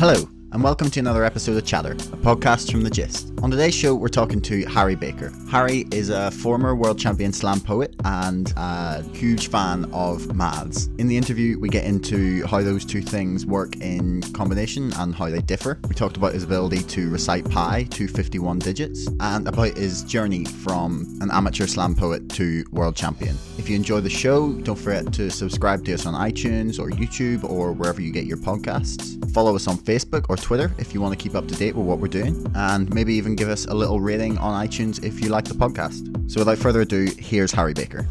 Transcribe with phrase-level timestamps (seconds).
[0.00, 3.29] Hello, and welcome to another episode of Chatter, a podcast from The Gist.
[3.42, 5.32] On today's show, we're talking to Harry Baker.
[5.50, 10.90] Harry is a former world champion slam poet and a huge fan of maths.
[10.98, 15.30] In the interview, we get into how those two things work in combination and how
[15.30, 15.78] they differ.
[15.88, 20.44] We talked about his ability to recite pi to 51 digits and about his journey
[20.44, 23.38] from an amateur slam poet to world champion.
[23.56, 27.44] If you enjoy the show, don't forget to subscribe to us on iTunes or YouTube
[27.44, 29.16] or wherever you get your podcasts.
[29.32, 31.86] Follow us on Facebook or Twitter if you want to keep up to date with
[31.86, 35.28] what we're doing, and maybe even give us a little rating on iTunes if you
[35.28, 36.30] like the podcast.
[36.30, 38.06] So, without further ado, here's Harry Baker.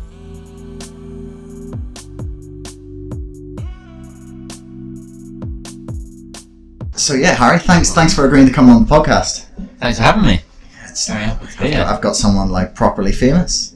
[7.00, 9.46] So yeah, Harry, thanks thanks for agreeing to come on the podcast.
[9.80, 10.42] Thanks for having me.
[10.84, 11.84] It's, Very happy to be I've, got, here.
[11.84, 13.76] I've got someone like properly famous.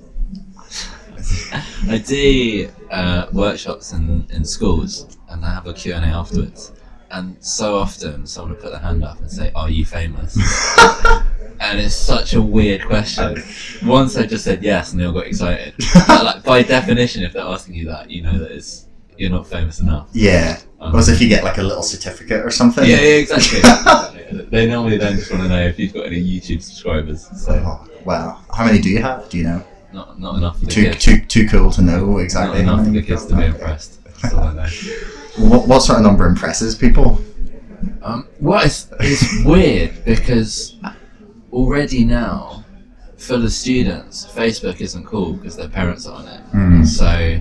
[1.88, 6.74] I do uh, workshops in, in schools and I have a Q&A afterwards.
[7.12, 10.38] And so often someone will put their hand up and say, are you famous?
[11.60, 13.42] and it's such a weird question.
[13.86, 15.74] Once I just said yes and they all got excited.
[16.08, 18.88] But like, by definition, if they're asking you that, you know that it's,
[19.18, 20.10] you're not famous enough.
[20.14, 20.60] Yeah.
[20.80, 22.84] Um, Or as if you get like a little certificate or something.
[22.90, 23.60] yeah, yeah, exactly.
[23.60, 24.46] exactly.
[24.50, 27.28] They normally then just want to know if you've got any YouTube subscribers.
[27.40, 28.40] So Oh, wow.
[28.54, 29.30] How many do you have?
[29.30, 29.64] Do you know?
[29.94, 31.04] not, not enough Too, kids.
[31.06, 32.64] too, too cool to know exactly.
[32.64, 34.04] how enough for the kids to be impressed.
[34.22, 34.68] That's all I know.
[35.38, 37.22] What, what sort of number impresses people?
[38.02, 40.76] Um, well, it's, it's weird because
[41.54, 42.66] already now,
[43.18, 46.42] for the students, Facebook isn't cool because their parents are on it.
[46.52, 46.86] Mm.
[46.86, 47.40] So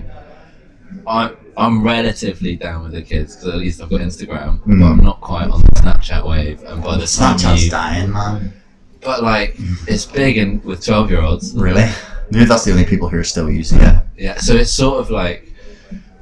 [1.07, 4.79] I'm I'm relatively down with the kids because at least I've got Instagram, Mm.
[4.79, 6.63] but I'm not quite on the Snapchat wave.
[6.63, 8.53] And by the time Snapchat's you, dying, man.
[9.01, 9.55] but like
[9.87, 11.53] it's big and with twelve year olds.
[11.55, 11.89] Really?
[12.31, 14.03] Maybe that's the only people who are still using it.
[14.17, 15.53] Yeah, so it's sort of like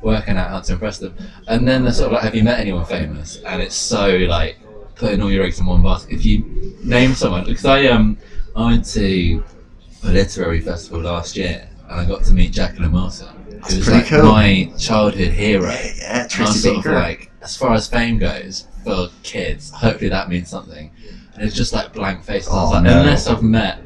[0.02, 1.14] working out how to impress them.
[1.48, 3.38] And then they're sort of like, have you met anyone famous?
[3.46, 4.58] And it's so like
[5.02, 6.14] putting all your eggs in one basket.
[6.14, 8.18] If you name someone, because I um
[8.56, 9.44] I went to
[10.04, 13.28] a literary festival last year and I got to meet Jacqueline Wilson,
[13.68, 14.24] who was like cool.
[14.24, 15.64] my childhood hero.
[15.72, 19.10] Yeah, yeah, And I was Tracy sort of like, as far as fame goes for
[19.24, 20.92] kids, hopefully that means something.
[21.34, 22.50] And it's just like blank faces.
[22.50, 23.00] I was Oh, like, no.
[23.00, 23.80] unless I've met,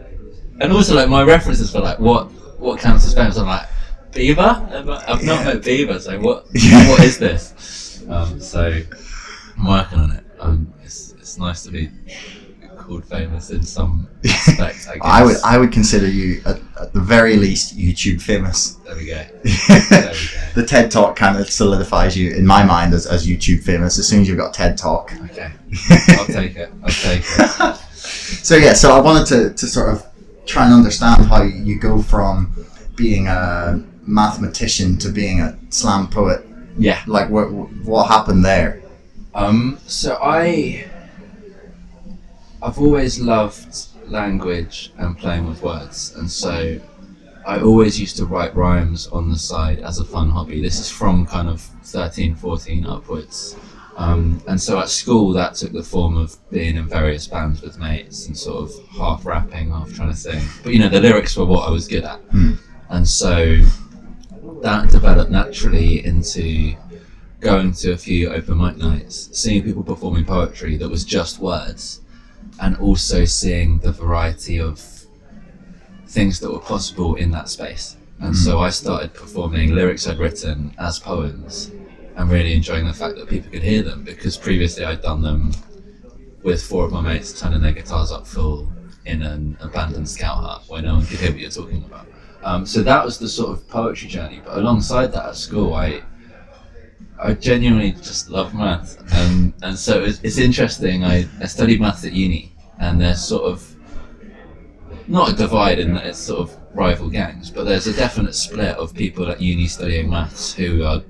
[0.59, 2.25] and also like my references for like what
[2.59, 3.37] what counts as famous.
[3.37, 3.67] I'm like
[4.11, 4.71] Bieber?
[4.73, 5.43] I've not- Yeah.
[5.45, 6.45] met Bieber, so what
[6.89, 8.03] what is this?
[8.09, 8.61] Um, so
[9.57, 10.23] I'm working on it.
[10.39, 11.04] Um, it's
[11.35, 11.91] it's nice to be
[12.77, 14.87] called famous in some respect.
[14.89, 15.01] I guess.
[15.01, 18.75] I would, I would consider you at, at the very least YouTube famous.
[18.85, 19.21] There we go.
[19.89, 20.61] There we go.
[20.61, 23.99] the TED Talk kind of solidifies you in my mind as, as YouTube famous.
[23.99, 25.11] As soon as you've got TED Talk.
[25.25, 25.51] Okay.
[26.09, 26.71] I'll take it.
[26.81, 27.75] I'll take it.
[27.97, 30.05] so yeah, so I wanted to, to sort of
[30.45, 36.45] try and understand how you go from being a mathematician to being a slam poet.
[36.77, 37.03] Yeah.
[37.07, 38.81] Like what what happened there?
[39.33, 40.89] Um, so I,
[42.65, 46.79] I've always loved language and playing with words, and so
[47.45, 50.63] I always used to write rhymes on the side as a fun hobby.
[50.63, 53.55] This is from kind of 13, 14 upwards.
[53.97, 57.77] Um, and so at school, that took the form of being in various bands with
[57.77, 60.41] mates and sort of half rapping, half trying to sing.
[60.63, 62.19] But you know, the lyrics were what I was good at.
[62.31, 62.53] Hmm.
[62.89, 63.57] And so
[64.63, 66.75] that developed naturally into
[67.41, 72.01] going to a few open mic nights, seeing people performing poetry that was just words,
[72.59, 74.79] and also seeing the variety of
[76.07, 77.97] things that were possible in that space.
[78.21, 81.71] And so I started performing lyrics I'd written as poems
[82.15, 85.51] and really enjoying the fact that people could hear them because previously I'd done them
[86.41, 88.71] with four of my mates turning their guitars up full
[89.05, 92.07] in an abandoned scout hut where no one could hear what you're talking about.
[92.43, 94.41] Um, so that was the sort of poetry journey.
[94.45, 96.01] But alongside that at school, I
[97.19, 101.03] I genuinely just love maths, and and so it's, it's interesting.
[101.03, 103.75] I, I studied maths at uni, and there's sort of
[105.07, 108.75] not a divide in that it's sort of rival gangs, but there's a definite split
[108.77, 111.01] of people at uni studying maths who are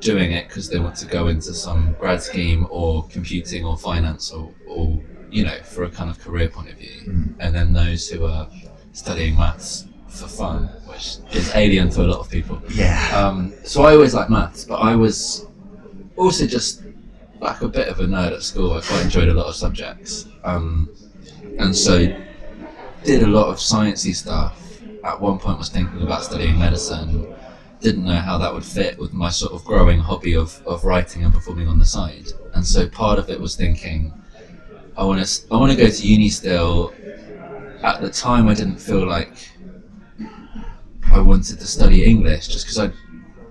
[0.00, 4.30] doing it because they want to go into some grad scheme or computing or finance
[4.30, 5.00] or, or
[5.30, 7.34] you know for a kind of career point of view, Mm.
[7.40, 8.48] and then those who are
[8.92, 12.62] studying maths for fun, which is alien to a lot of people.
[12.70, 13.10] Yeah.
[13.14, 15.46] Um, so I always liked maths, but I was
[16.16, 16.82] also just
[17.40, 18.72] like a bit of a nerd at school.
[18.72, 20.88] I quite enjoyed a lot of subjects, um,
[21.58, 21.98] and so
[23.04, 24.60] did a lot of sciencey stuff.
[25.04, 27.34] At one point, was thinking about studying medicine.
[27.80, 31.22] Didn't know how that would fit with my sort of growing hobby of, of writing
[31.22, 32.28] and performing on the side.
[32.54, 34.14] And so part of it was thinking,
[34.96, 36.94] I want to I want to go to uni still.
[37.82, 39.50] At the time, I didn't feel like
[41.14, 42.90] I wanted to study English just because I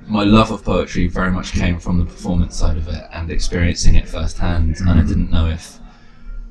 [0.05, 3.95] my love of poetry very much came from the performance side of it and experiencing
[3.95, 4.75] it firsthand.
[4.81, 5.07] And I Mhm.
[5.07, 5.79] didn't know if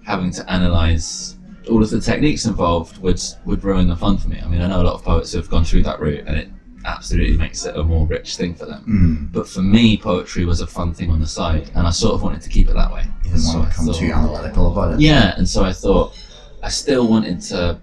[0.04, 1.36] having to analyze
[1.70, 4.40] all of the techniques involved would would ruin the fun for me.
[4.42, 6.36] I mean, I know a lot of poets who have gone through that route, and
[6.38, 6.48] it
[6.86, 8.82] absolutely makes it a more rich thing for them.
[8.88, 9.32] Mm.
[9.32, 12.22] But for me, poetry was a fun thing on the side, and I sort of
[12.22, 13.04] wanted to keep it that way.
[13.24, 15.00] You didn't So want to become thought- too analytical about it.
[15.00, 16.14] yeah, and so I thought
[16.62, 17.78] I still wanted to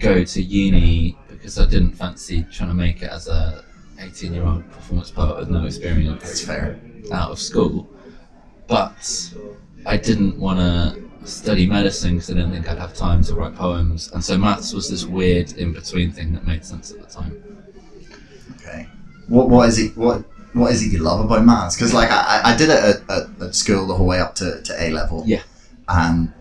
[0.00, 3.62] go to uni because I didn't fancy trying to make it as a
[4.00, 6.80] 18 year old performance poet with no That's experience fair.
[7.12, 7.86] out of school.
[8.66, 9.30] But
[9.84, 13.54] I didn't want to study medicine because I didn't think I'd have time to write
[13.54, 17.06] poems, and so maths was this weird in between thing that made sense at the
[17.14, 17.62] time.
[18.56, 18.88] Okay.
[19.28, 19.94] What what is it?
[19.98, 20.24] What
[20.54, 21.76] what is it you love about maths?
[21.76, 24.34] Because like I, I I did it at, at, at school the whole way up
[24.36, 25.24] to, to A level.
[25.26, 25.42] Yeah.
[25.88, 26.32] And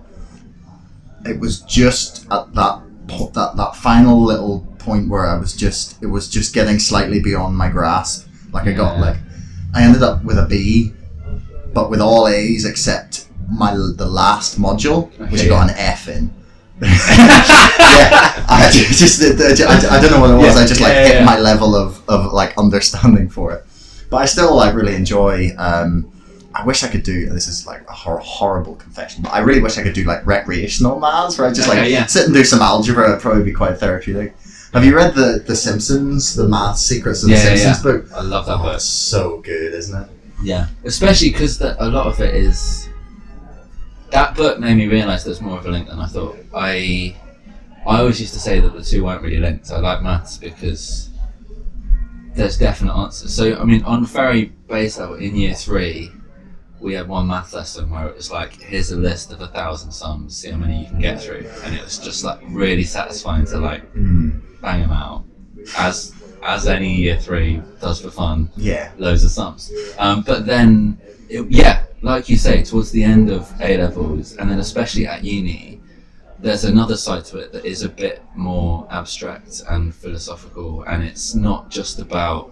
[1.25, 2.81] it was just at that
[3.33, 7.55] that that final little point where I was just it was just getting slightly beyond
[7.57, 8.27] my grasp.
[8.51, 9.01] Like I got Yeah.
[9.05, 9.17] like
[9.73, 10.93] I ended up with a B,
[11.73, 16.07] but with all A's except my the last module, which I Okay, got an F
[16.07, 16.31] in.
[16.81, 20.55] yeah, I just, I, I don't know what it was.
[20.55, 23.65] Yeah, I just like yeah, hit my level of, of like understanding for it.
[24.09, 25.51] But I still like really enjoy.
[25.57, 26.09] Um,
[26.53, 27.27] I wish I could do.
[27.29, 30.25] This is like a hor- horrible confession, but I really wish I could do like
[30.25, 33.09] recreational maths, where I just like Okay, sit and do some algebra.
[33.09, 34.35] It'd probably be quite therapeutic.
[34.73, 38.11] Have you read the The Simpsons, the Math Secrets of Yeah, the yeah, Simpsons book?
[38.15, 38.75] I love that Oh, book.
[38.75, 40.09] it's so good, isn't it?
[40.41, 42.89] Yeah, especially because a lot of it is.
[44.09, 46.37] That book made me realise there's more of a link than I thought.
[46.53, 47.15] I,
[47.85, 49.71] I always used to say that the two weren't really linked.
[49.71, 51.09] I like maths because
[52.33, 53.33] there's definite answers.
[53.33, 56.11] So I mean, on a very base level, in year three,
[56.79, 59.91] we had one math lesson where it was like, here's a list of a thousand
[59.91, 63.45] sums, see how many you can get through, and it was just like really satisfying
[63.45, 64.31] to like hmm.
[64.63, 65.23] Bang them out,
[65.77, 68.91] as as any year three does for fun Yeah.
[68.97, 69.71] loads of sums.
[69.97, 70.97] Um, but then,
[71.29, 75.23] it, yeah, like you say, towards the end of A levels, and then especially at
[75.23, 75.79] uni,
[76.39, 81.33] there's another side to it that is a bit more abstract and philosophical, and it's
[81.33, 82.51] not just about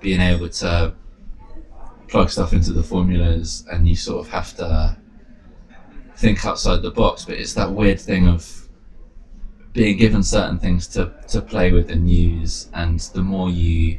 [0.00, 0.94] being able to
[2.08, 4.96] plug stuff into the formulas, and you sort of have to
[6.16, 7.26] think outside the box.
[7.26, 8.57] But it's that weird thing of
[9.72, 13.98] being given certain things to, to play with and use, and the more you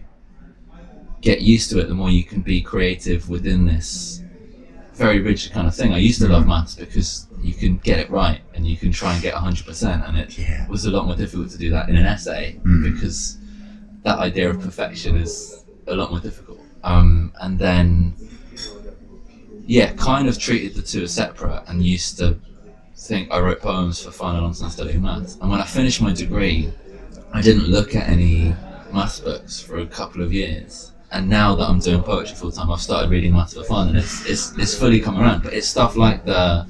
[1.22, 4.24] get used to it, the more you can be creative within this
[4.94, 5.94] very rigid kind of thing.
[5.94, 9.14] I used to love maths because you can get it right and you can try
[9.14, 10.68] and get 100%, and it Yeah.
[10.68, 12.94] was a lot more difficult to do that in an essay Mm.
[12.94, 13.38] because
[14.04, 16.60] that idea of perfection is a lot more difficult.
[16.84, 18.14] Um, and then,
[19.66, 22.38] yeah, kind of treated the two as separate and used to
[23.00, 25.38] think I wrote poems for fun alongside studying maths.
[25.42, 26.72] And when I finished my degree,
[27.34, 28.54] I didn't look at any
[28.94, 30.92] maths books for a couple of years.
[31.12, 33.98] And now that I'm doing poetry full time, I've started reading maths for fun, and
[33.98, 35.44] it's it's, it's fully come around.
[35.44, 36.68] But it's stuff like the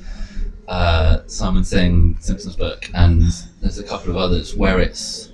[0.68, 3.24] uh, Simon Singh Simpsons book, and
[3.60, 5.34] there's a couple of others where it's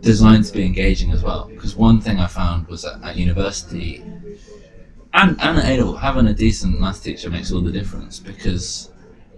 [0.00, 1.48] designed to be engaging as well.
[1.48, 4.04] Because one thing I found was that at university
[5.14, 8.18] and, and at having a decent maths teacher makes all the difference.
[8.18, 8.91] Because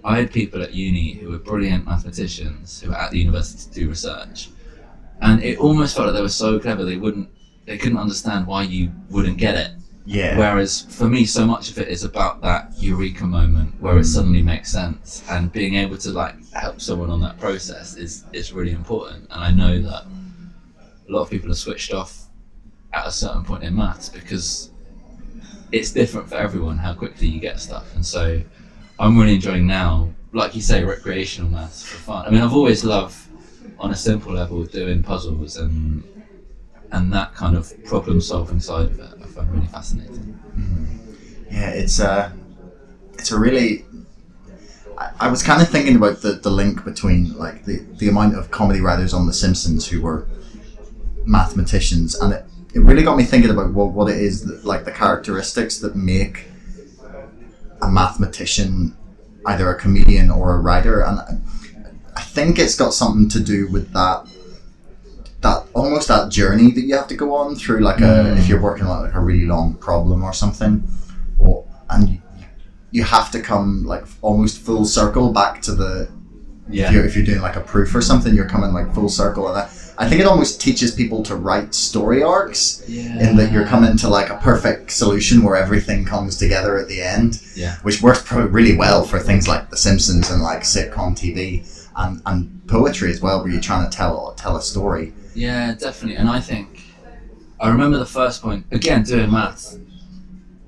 [0.05, 3.81] I had people at uni who were brilliant mathematicians who were at the university to
[3.81, 4.51] do research,
[5.23, 7.31] and it almost felt like they were so clever they wouldn't,
[7.65, 9.71] they couldn't understand why you wouldn't get it.
[10.05, 10.37] Yeah.
[10.37, 14.15] Whereas for me, so much of it is about that eureka moment where it mm.
[14.15, 18.53] suddenly makes sense, and being able to like help someone on that process is is
[18.53, 19.27] really important.
[19.31, 20.05] And I know that
[21.09, 22.27] a lot of people are switched off
[22.93, 24.71] at a certain point in maths because
[25.73, 27.95] it's different for everyone how quickly you get stuff.
[27.95, 28.43] And so
[28.99, 32.27] I'm really enjoying now, like you say, recreational maths for fun.
[32.27, 33.17] I mean, I've always loved
[33.79, 36.05] on a simple level doing puzzles and
[36.93, 39.11] and that kind of problem solving side of it.
[39.21, 40.41] I find really fascinating.
[40.57, 41.53] Mm-hmm.
[41.53, 42.33] Yeah, it's a,
[43.15, 43.85] it's a really.
[44.97, 48.37] I, I was kind of thinking about the, the link between like the, the amount
[48.37, 50.29] of comedy writers on The Simpsons who were
[51.25, 54.85] mathematicians, and it, it really got me thinking about what, what it is that, like
[54.85, 56.47] the characteristics that make
[57.85, 58.97] a mathematician
[59.47, 61.21] either a comedian or a writer, and
[62.17, 64.27] I, think it's got something to do with that
[65.43, 68.39] that almost that journey that you have to go on through like a mm.
[68.39, 70.83] if you're working on like a really long problem or something
[71.39, 72.23] or and you,
[72.91, 76.11] you have to come like almost full circle back to the
[76.71, 79.47] if, you're, if you're doing like a proof or something you're coming like full circle
[79.47, 83.29] and that I think it almost teaches people to write story arcs Yeah.
[83.29, 87.01] in that you're coming to like a perfect solution where everything comes together at the
[87.01, 87.77] end Yeah.
[87.83, 91.65] which works pro- really well for things like The Simpsons and like sitcom TV
[91.97, 96.17] and, and poetry as well where you're trying to tell tell a story Yeah, definitely.
[96.17, 96.83] And I think
[97.61, 99.79] I remember the first point again doing maths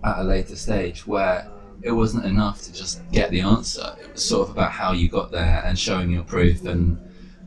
[0.05, 1.49] at a later stage where
[1.83, 3.95] it wasn't enough to just get the answer.
[4.03, 6.97] It was sort of about how you got there and showing your proof and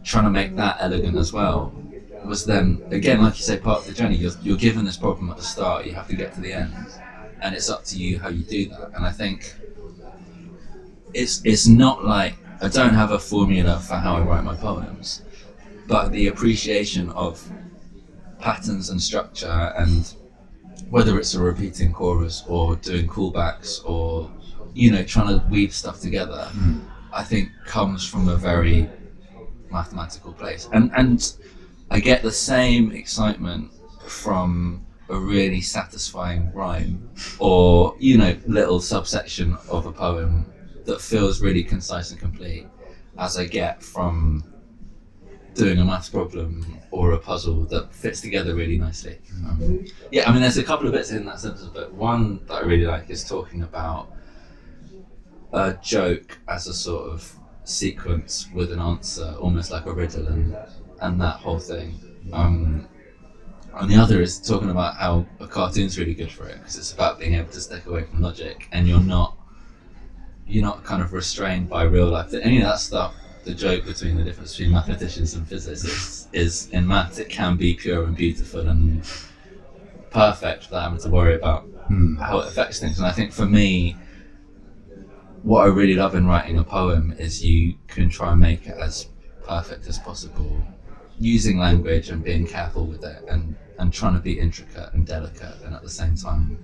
[0.10, 1.74] trying to make that elegant as well.
[2.26, 4.16] Was then again, like you say, part of the journey.
[4.18, 5.86] You're, you're given this problem at the start.
[5.86, 6.74] You have to get to the end,
[7.42, 8.92] and it's up to you how you do that.
[8.96, 9.54] And I think
[11.14, 15.22] it's it's not like I don't have a formula for how I write my poems,
[15.88, 17.42] but the appreciation of
[18.40, 20.14] patterns and structure and
[20.90, 24.32] whether it's a repeating chorus or doing callbacks or
[24.74, 26.80] you know trying to weave stuff together Mm.
[27.12, 28.90] i think comes from a very
[29.72, 31.34] mathematical place and and
[31.92, 33.72] i get the same excitement
[34.06, 37.10] from a really satisfying rhyme
[37.40, 40.46] or you know little subsection of a poem
[40.86, 42.68] that feels really concise and complete
[43.18, 44.44] as i get from
[45.54, 49.20] doing a math problem or a puzzle that fits together really nicely.
[49.46, 51.94] Um, yeah, I mean, there's a couple of bits in that sentence, but.
[51.94, 54.14] One that I really like is talking about
[55.52, 57.36] a joke as a sort of
[57.70, 60.56] sequence with an answer, almost like a riddle, and
[61.02, 62.00] and that whole thing.
[62.34, 62.88] Um,
[63.80, 66.92] and the other is talking about how a cartoon's really good for it because it's
[66.92, 69.36] about being able to step away from logic, and you're not
[70.48, 72.34] you're not kind of restrained by real life.
[72.34, 76.86] Any of that stuff the joke between the difference between mathematicians and physicists is in
[76.86, 79.02] maths it can be pure and beautiful and
[80.12, 82.18] perfect without having to worry about Hmm.
[82.18, 83.00] how it affects things.
[83.00, 83.96] And I think for me,
[85.44, 88.78] what I really love in writing a poem is you can try and make it
[88.78, 89.10] as
[89.44, 90.62] perfect as possible,
[91.20, 95.56] using language and being careful with it, and and trying to be intricate and delicate,
[95.64, 96.58] and at the same time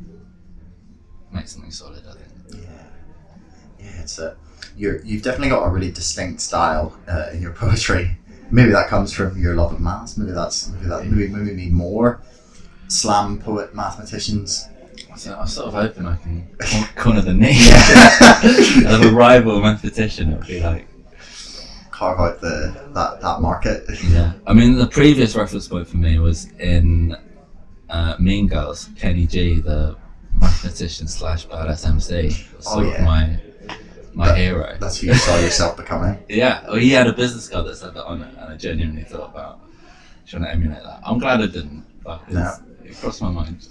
[1.32, 2.04] make something solid.
[2.08, 2.64] I think.
[2.64, 2.88] Yeah,
[3.80, 4.38] yeah, it's a
[4.76, 8.18] you're you've definitely got a really distinct style uh, in your poetry.
[8.52, 10.18] Maybe that comes from your love of maths.
[10.18, 12.22] Maybe that's maybe that maybe maybe more
[12.88, 14.68] slam poet mathematicians.
[15.18, 16.48] So I'm sort of hoping I can
[16.96, 17.58] corner the knee
[18.94, 20.34] of a rival mathematician.
[20.34, 20.88] It would be like,
[21.92, 23.86] Carve out the that that market.
[24.10, 24.34] yeah.
[24.46, 27.16] I mean, the previous reference point for me was in
[27.90, 28.90] uh, Mean Girls.
[28.98, 29.96] Kevin G, the
[30.38, 32.26] mathematician slash badass MC,
[32.58, 32.94] was Oh, sort yeah.
[32.96, 33.40] of my
[34.14, 34.78] my That- hero.
[34.80, 36.18] That's who you saw yourself becoming.
[36.28, 39.04] Yeah, well, he had a business card that said that on it, and I genuinely
[39.04, 39.62] thought about
[40.28, 41.00] trying to emulate that.
[41.06, 42.54] I'm glad I didn't, but No.
[42.84, 43.66] it crossed my mind.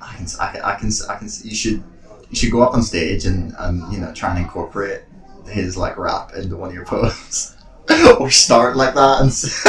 [0.00, 1.28] I can, I can, I can, I can.
[1.44, 1.82] You should,
[2.30, 5.02] you should go up on stage and, and you know try and incorporate
[5.46, 7.56] his like rap into one of your poems,
[8.18, 9.28] or start like that and.
[9.30, 9.62] s-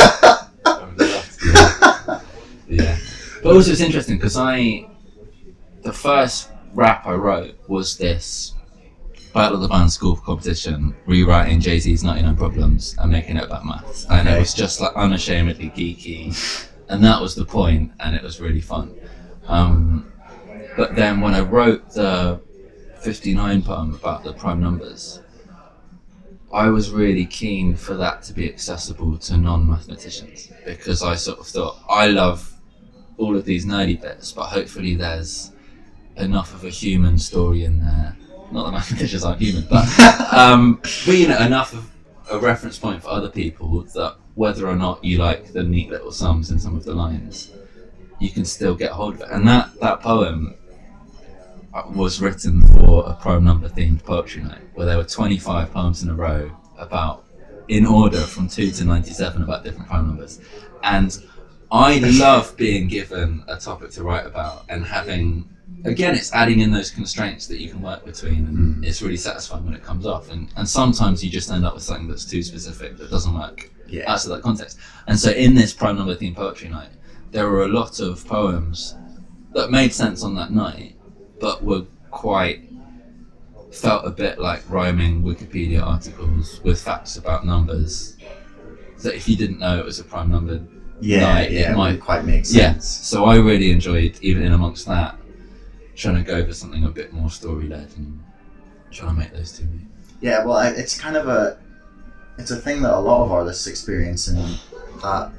[0.66, 2.22] I would love to,
[2.68, 2.84] yeah.
[2.84, 2.98] yeah.
[3.42, 4.88] But also, it's interesting because I,
[5.84, 8.54] the first rap I wrote was this
[9.34, 13.66] Battle of the Band School competition, rewriting Jay Z's 99 Problems and making it about
[13.66, 14.06] maths.
[14.10, 14.40] And it Okay.
[14.40, 16.68] was just like unashamedly geeky.
[16.90, 18.94] And that was the point, and it was really fun.
[19.48, 20.12] Um,
[20.78, 22.40] but then when I wrote the
[23.02, 25.22] 59 poem about the prime numbers,
[26.52, 31.40] I was really keen for that to be accessible to non mathematicians because I sort
[31.40, 32.54] of thought I love
[33.18, 35.52] all of these nerdy bits, but hopefully there's
[36.18, 38.16] enough of a human story in there.
[38.52, 39.88] Not that mathematicians aren't human, but
[40.34, 41.90] um, but you know enough of
[42.32, 46.12] a reference point for other people that whether or not you like the neat little
[46.12, 47.52] sums in some of the lines,
[48.20, 49.28] you can still get hold of it.
[49.30, 50.56] And that that poem
[51.92, 56.10] was written for a prime number themed poetry night where there were 25 poems in
[56.10, 57.26] a row about
[57.68, 60.40] in order from 2 to 97 about different prime numbers
[60.84, 61.24] and
[61.72, 65.48] i love being given a topic to write about and having
[65.86, 68.86] again it's adding in those constraints that you can work between and Mm.
[68.86, 71.84] it's really satisfying when it comes off and, and sometimes you just end up with
[71.84, 74.12] something that's too specific that doesn't work Yeah.
[74.12, 74.78] outside that context.
[75.08, 76.90] And so in this prime number theme poetry night,
[77.32, 78.96] there were a lot of poems
[79.54, 80.96] that made sense on that night,
[81.40, 82.62] but were quite
[83.72, 88.18] felt a bit like rhyming Wikipedia articles with facts about numbers.
[89.04, 90.62] That if you didn't know it was a prime number,
[91.00, 92.56] Yeah, night, yeah, it might quite make sense.
[92.56, 92.78] yeah.
[92.80, 95.16] So I really enjoyed even in amongst that,
[95.96, 98.22] trying to go for something a bit more story led and
[98.92, 99.88] trying to make those two meet.
[100.20, 101.58] Yeah, well, it's kind of a,
[102.38, 104.60] it's a thing that a lot of artists experience, and
[105.02, 105.32] that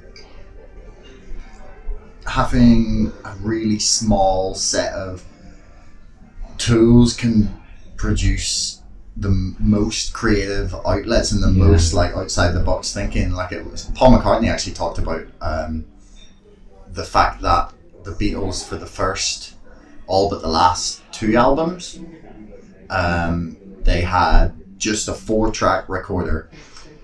[2.26, 5.24] having a really small set of
[6.60, 7.48] tools can
[7.96, 8.80] produce
[9.16, 11.64] the most creative outlets and the Yeah.
[11.64, 13.32] most like outside the box thinking.
[13.32, 15.84] Like it was Paul McCartney actually talked about um,
[16.92, 17.72] the fact that
[18.04, 19.54] the Beatles for the first,
[20.06, 21.98] all but the last two albums,
[22.90, 26.48] um, they had just a four track recorder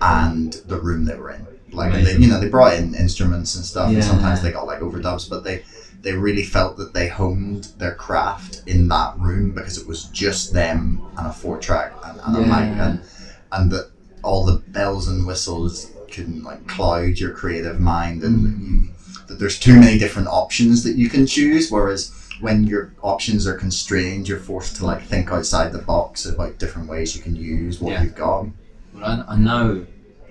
[0.01, 1.47] and the room they were in.
[1.73, 4.67] Like and they, you know, they brought in instruments and stuff, and sometimes they got
[4.67, 5.63] like overdubs, but they
[6.03, 10.53] they really felt that they honed their craft in that room because it was just
[10.53, 13.01] them and a four track and, and a mic and
[13.53, 13.91] and that
[14.23, 18.61] all the bells and whistles can like cloud your creative mind and Mm.
[18.85, 18.89] you,
[19.29, 23.55] that there's too many different options that you can choose whereas when your options are
[23.57, 27.81] constrained you're forced to like think outside the box about different ways you can use
[27.81, 28.03] what Yeah.
[28.03, 28.47] you've got
[28.95, 29.87] Well, I, I know,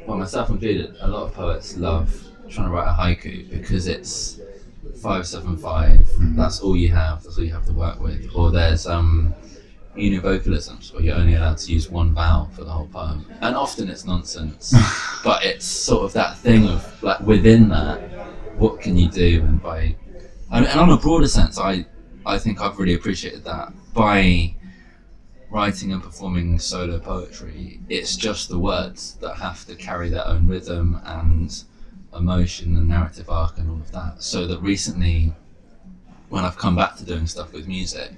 [0.05, 2.07] well, myself included, a lot of poets love
[2.49, 4.39] trying to write a haiku because it's
[5.01, 5.99] five seven five.
[5.99, 6.35] Mhm.
[6.35, 7.23] That's all you have.
[7.23, 8.29] That's all you have to work with.
[8.35, 9.33] Or there's um,
[9.95, 13.89] univocalisms where you're only allowed to use one vowel for the whole poem, and often
[13.89, 14.73] it's nonsense.
[15.23, 17.99] but it's sort of that thing of like within that,
[18.57, 19.43] what can you do?
[19.47, 19.95] And by
[20.51, 21.85] and, and on a broader sense, I
[22.25, 24.55] I think I've really appreciated that by
[25.51, 30.47] writing and performing solo poetry, it's just the words that have to carry their own
[30.47, 31.63] rhythm and
[32.15, 34.21] emotion and narrative arc and all of that.
[34.21, 35.33] So that recently,
[36.29, 38.13] when I've come back to doing stuff with music,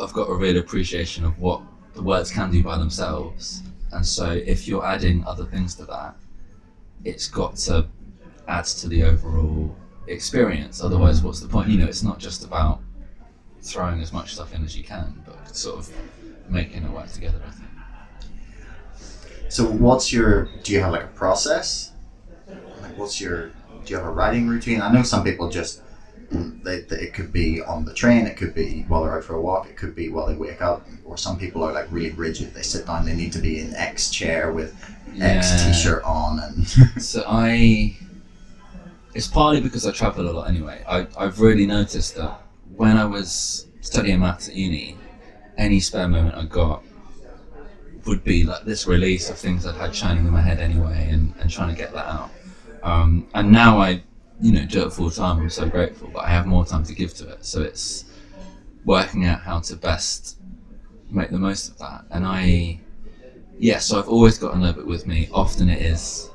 [0.00, 1.62] I've got a real appreciation of what
[1.94, 3.62] the words can do by themselves.
[3.92, 6.16] And so if you're adding other things to that,
[7.04, 7.86] it's got to
[8.48, 9.74] add to the overall
[10.06, 10.82] experience.
[10.82, 11.68] Otherwise, what's the point?
[11.68, 12.80] You know, it's not just about
[13.62, 15.90] throwing as much stuff in as you can, but sort of
[16.48, 17.40] making it work together.
[17.46, 17.70] I think.
[19.48, 21.92] so what's your do you have like a process
[22.84, 25.82] like what's your do you have a writing routine i know some people just
[26.32, 29.24] mm, they, they, it could be on the train it could be while they're out
[29.24, 31.86] for a walk it could be while they wake up or some people are like
[31.90, 34.74] really rigid they sit down they need to be in x chair with
[35.20, 35.72] x Yeah.
[35.72, 36.66] t-shirt on and
[37.02, 37.96] So I,
[39.14, 40.82] it's partly because I travel a lot anyway.
[40.88, 42.42] I, I've really noticed that
[42.76, 44.96] when I was studying maths at uni,
[45.56, 46.82] any spare moment I got
[48.06, 51.32] would be like this release of things I'd had shining in my head anyway and,
[51.40, 52.30] and trying to get that out.
[52.84, 54.02] Um, and now I,
[54.40, 55.40] you know, do it full time.
[55.40, 57.44] I'm so grateful, but I have more time to give to it.
[57.44, 58.04] So it's
[58.84, 60.38] working out how to best
[61.10, 62.04] make the most of that.
[62.10, 62.80] And I,
[63.58, 65.30] yeah, so I've always got a notebook with me.
[65.32, 66.30] Often it is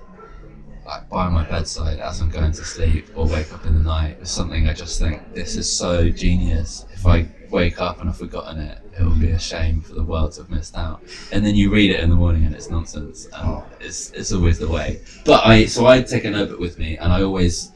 [0.85, 4.19] like by my bedside as I'm going to sleep or wake up in the night
[4.19, 6.87] with something I just think this is so genius.
[6.91, 10.03] If I wake up and I've forgotten it, it would be a shame for the
[10.03, 11.01] world to have missed out.
[11.31, 13.63] And then you read it in the morning and it's nonsense, and Oh.
[13.79, 15.01] it's it's always the way.
[15.25, 17.71] But I so I take a notebook with me and I always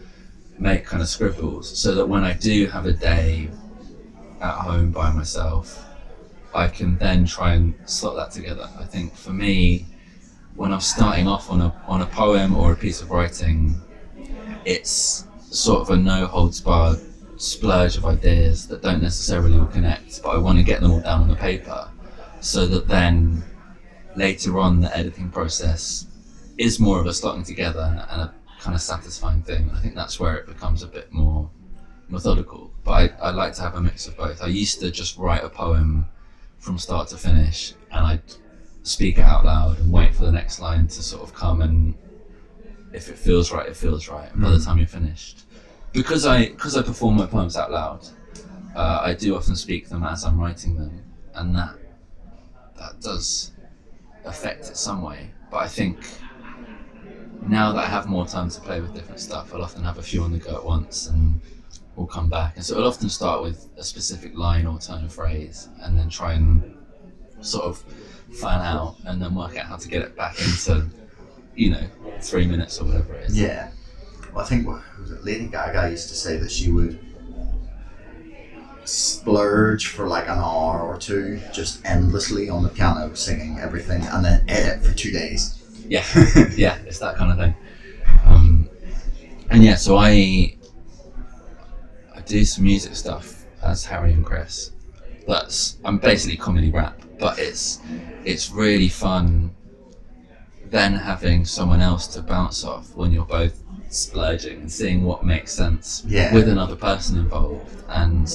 [0.60, 3.50] make kind of scribbles so that when I do have a day
[4.42, 5.84] at home by myself,
[6.54, 8.70] I can then try and slot that together.
[8.80, 9.88] I think for me,
[10.56, 13.80] when I'm starting off on a on a poem or a piece of writing,
[14.66, 17.00] it's sort of a no holds barred
[17.38, 21.02] splurge of ideas that don't necessarily all connect, but I want to get them all
[21.02, 21.90] down on the paper,
[22.42, 23.44] so that then
[24.16, 26.08] later on the editing process
[26.58, 29.70] is more of a slotting together and a kind of satisfying thing.
[29.74, 31.50] I think that's where it becomes a bit more
[32.10, 32.72] methodical.
[32.84, 32.92] But
[33.22, 34.42] I, I like to have a mix of both.
[34.42, 36.08] I used to just write a poem
[36.60, 38.22] from start to finish and I'd
[38.84, 41.96] speak it out loud and wait for the next line to sort of come and
[42.94, 44.32] if it feels right, it feels right.
[44.32, 44.66] And by the Mm.
[44.66, 45.44] time you're finished,
[45.94, 48.08] because I because I perform my poems out loud,
[48.76, 51.02] uh, I do often speak them as I'm writing them,
[51.36, 51.76] and that
[52.78, 53.52] that does
[54.26, 55.32] affect it some way.
[55.52, 55.98] But I think
[57.48, 60.02] now that I have more time to play with different stuff, I'll often have a
[60.02, 61.40] few on the go at once and
[61.96, 62.56] we'll come back.
[62.56, 66.10] And so it'll often start with a specific line or turn of phrase and then
[66.10, 66.76] try and
[67.42, 67.84] sort of
[68.40, 70.88] fan out and then work out how to get it back into,
[71.56, 71.86] you know,
[72.22, 73.40] three minutes or whatever it is.
[73.40, 73.70] Yeah.
[74.36, 74.68] I think?
[75.22, 77.00] Lady Gaga used to say that she would
[78.86, 84.26] splurge for like an hour or two, just endlessly on the piano, singing everything, and
[84.26, 85.60] then edit for two days.
[85.88, 86.06] Yeah,
[86.56, 87.56] yeah, it's that kind of thing.
[88.26, 88.70] Um,
[89.50, 90.56] and yeah, so I
[92.16, 94.72] I do some music stuff as Harry and Chris.
[95.28, 97.80] That's I'm basically comedy rap, but it's
[98.26, 99.56] it's really fun.
[100.66, 103.63] Then having someone else to bounce off when you're both
[103.94, 106.34] splurging and seeing what makes sense Yeah.
[106.34, 108.28] with another person involved, and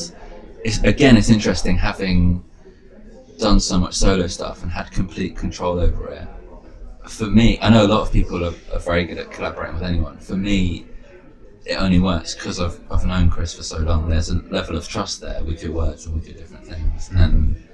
[0.65, 2.45] it's again it's interesting having
[3.39, 6.27] done so much solo stuff and had complete control over it
[7.09, 9.83] for me, I know a lot of people are, are very good at collaborating with
[9.83, 10.19] anyone.
[10.19, 10.87] For me,
[11.65, 14.09] it only works because I've, I've known Chris for so long.
[14.09, 17.67] There's a level of trust there with your words and with your different things, and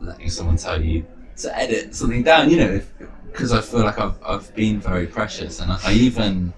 [0.00, 1.06] letting someone tell you
[1.38, 2.80] to edit something down, you know,
[3.30, 6.52] because I feel like I've, I've been very precious, and I, I even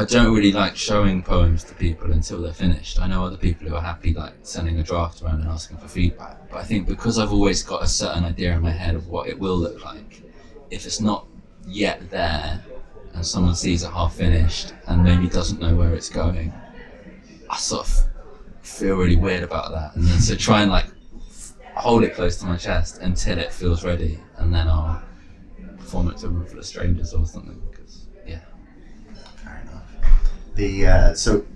[0.00, 2.98] I don't really like showing poems to people until they're finished.
[2.98, 5.88] I know other people who are happy like sending a draft around and asking for
[5.88, 9.08] feedback, but I think because I've always got a certain idea in my head of
[9.08, 10.22] what it will look like,
[10.70, 11.26] if it's not
[11.68, 12.64] yet there
[13.12, 16.50] and someone sees it half finished and maybe doesn't know where it's going,
[17.50, 18.04] I sort of
[18.62, 19.96] feel really weird about that.
[19.96, 20.86] And then so try and like
[21.74, 25.02] hold it close to my chest until it feels ready, and then I'll
[25.76, 27.60] perform it to a room full of strangers or something.
[27.74, 28.40] 'cause, yeah.
[29.36, 29.84] Fair enough.
[30.60, 31.46] The uh, so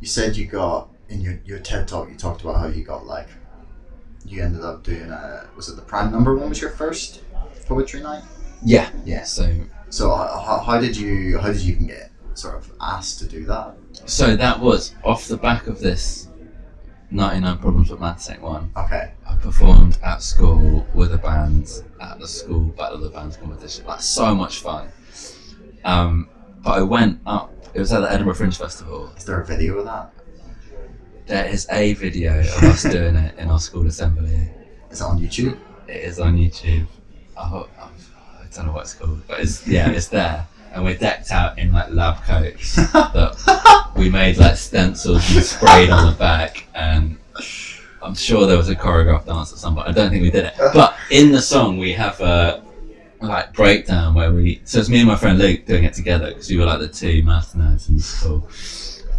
[0.00, 3.04] you said you got in your, your TED talk you talked about how you got
[3.04, 3.26] like
[4.24, 7.22] you ended up doing a was it the prime number one was your first
[7.66, 8.22] poetry night?
[8.64, 8.90] Yeah.
[9.04, 9.24] Yeah.
[9.24, 9.52] So
[9.90, 13.44] So how, how did you how did you even get sort of asked to do
[13.46, 13.74] that?
[14.04, 16.28] so that was off the back of this
[17.10, 18.70] 99 Problems with Maths Ain't One.
[18.76, 19.14] Okay.
[19.28, 23.84] I performed at school with a band at the school Battle of the Bands competition.
[23.84, 24.92] that's so much fun.
[25.84, 26.28] Um,
[26.62, 27.50] but I went up.
[27.74, 29.12] It was at the Edinburgh Fringe Festival.
[29.16, 30.12] Is there a video of that?
[31.26, 34.48] There is a video of us doing it in our school assembly.
[34.90, 35.58] Is it on YouTube?
[35.88, 36.86] It is on YouTube.
[37.36, 37.88] I, hope, I
[38.54, 40.46] don't know what it's called, but it's yeah, it's there.
[40.72, 45.90] And we're decked out in like lab coats that we made like stencils and sprayed
[45.90, 46.68] on the back.
[46.76, 47.18] And
[48.00, 49.88] I'm sure there was a choreographed dance at some point.
[49.88, 52.62] I don't think we did it, but in the song we have a
[53.28, 54.60] like breakdown where we.
[54.64, 56.88] So it's me and my friend Luke doing it together because we were like the
[56.88, 58.48] two math nerds in school.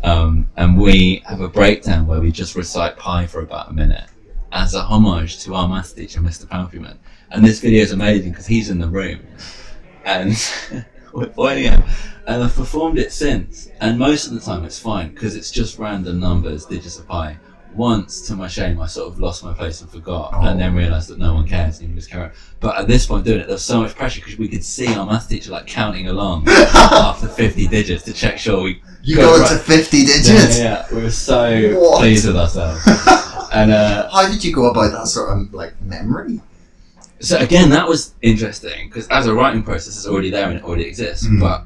[0.04, 4.08] Um, and we have a breakdown where we just recite pi for about a minute
[4.52, 6.46] as a homage to our math teacher, Mr.
[6.46, 6.98] Palfreyman.
[7.32, 9.20] And this video is amazing because he's in the room
[10.06, 10.36] and
[11.14, 11.84] we're pointing at.
[12.28, 15.78] And I've performed it since, and most of the time it's fine because it's just
[15.78, 17.38] random numbers, digits of pi.
[17.76, 21.10] Once, to my shame, I sort of lost my place and forgot, and then realised
[21.10, 22.32] that no one cares and you just carry on.
[22.60, 24.94] But at this point, doing it, there was so much pressure because we could see
[24.96, 29.24] our math teacher like counting along after 50 digits to check sure we You got
[29.24, 30.58] go it into fifty digits.
[30.60, 30.96] yeah, yeah.
[30.96, 32.00] we were so What?
[32.00, 32.82] pleased with ourselves.
[33.54, 36.42] and uh, How did you go about that sort of like memory?
[37.20, 40.64] so again, that was interesting because as a writing process, it's already there and it
[40.64, 41.26] already exists.
[41.28, 41.40] Mhm.
[41.40, 41.66] But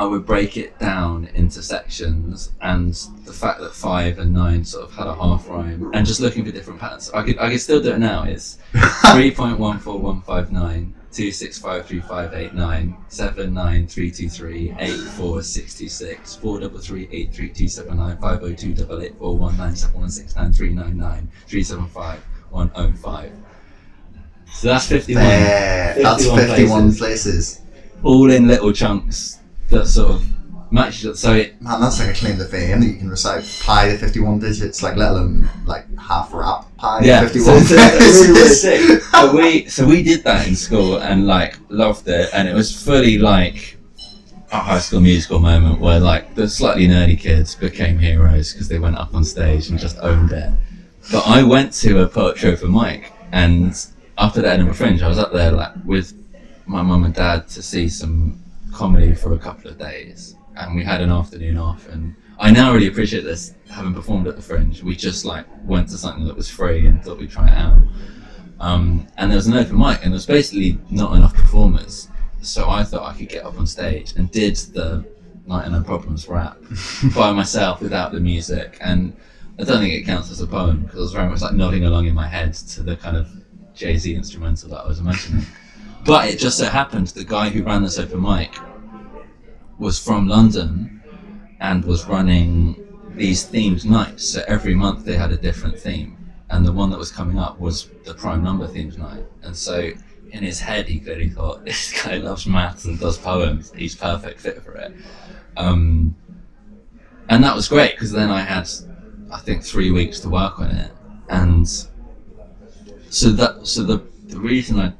[0.00, 2.94] I would break it down into sections, and
[3.26, 6.42] the fact that five and nine sort of had a half rhyme, and just looking
[6.42, 7.10] for different patterns.
[7.12, 8.22] I could I could still do it now.
[8.22, 8.56] Is
[9.12, 10.94] three point one four one five nine.
[11.12, 15.76] Two six five three five eight nine seven nine three two three eight four six
[15.76, 19.18] two six four double three eight three two seven nine five oh two double eight
[19.18, 22.90] four one nine seven one six nine three nine nine three seven five one oh
[22.92, 23.32] five.
[24.50, 25.24] So that's fifty one.
[25.24, 27.60] That's 51 fifty-one places.
[28.02, 29.39] All in little chunks
[29.70, 31.00] that sort of match.
[31.00, 31.16] each other.
[31.16, 33.98] So it, Man, that's like a claim to fame that you can recite pi to
[33.98, 39.00] fifty-one digits, like let alone like half rap pi yeah, to so fifty-one it's really.
[39.00, 42.74] So we so we did that in school and like loved it, and it was
[42.84, 43.76] fully like
[44.52, 48.78] a high school musical moment where like the slightly nerdy kids became heroes because they
[48.78, 50.52] went up on stage and just owned it.
[51.12, 53.74] But I went to a poetry open mic, and
[54.18, 56.14] after the Edinburgh Fringe, I was up there like with
[56.66, 58.39] my mum and dad to see some
[58.72, 61.88] comedy for a couple of days, and we had an afternoon off.
[61.88, 64.82] And I now really appreciate this, having performed at the Fringe.
[64.82, 67.78] We just like went to something that was free and thought we'd try it out.
[68.60, 72.08] Um, and there was an open mic, and there was basically not enough performers,
[72.42, 75.04] so I thought I could get up on stage and did the
[75.46, 76.58] 99 Problems rap
[77.14, 78.78] by myself without the music.
[78.80, 79.16] And
[79.58, 81.84] I don't think it counts as a poem because I was very much like nodding
[81.84, 83.28] along in my head to the kind of
[83.74, 85.44] Jay Z instrumental that I was imagining.
[86.04, 88.54] But it just so happened the guy who ran this open mic
[89.78, 91.02] was from London
[91.60, 92.76] and was running
[93.14, 94.24] these themed nights.
[94.26, 96.16] So every month they had a different theme.
[96.48, 99.24] And the one that was coming up was the prime number themed night.
[99.42, 99.90] And so
[100.32, 103.72] in his head, he clearly thought, this guy loves maths and does poems.
[103.76, 104.94] He's perfect fit for it.
[105.56, 106.16] Um,
[107.28, 108.68] and that was great because then I had,
[109.30, 110.90] I think, three weeks to work on it.
[111.28, 111.68] And
[113.10, 114.92] so that, so the, the reason I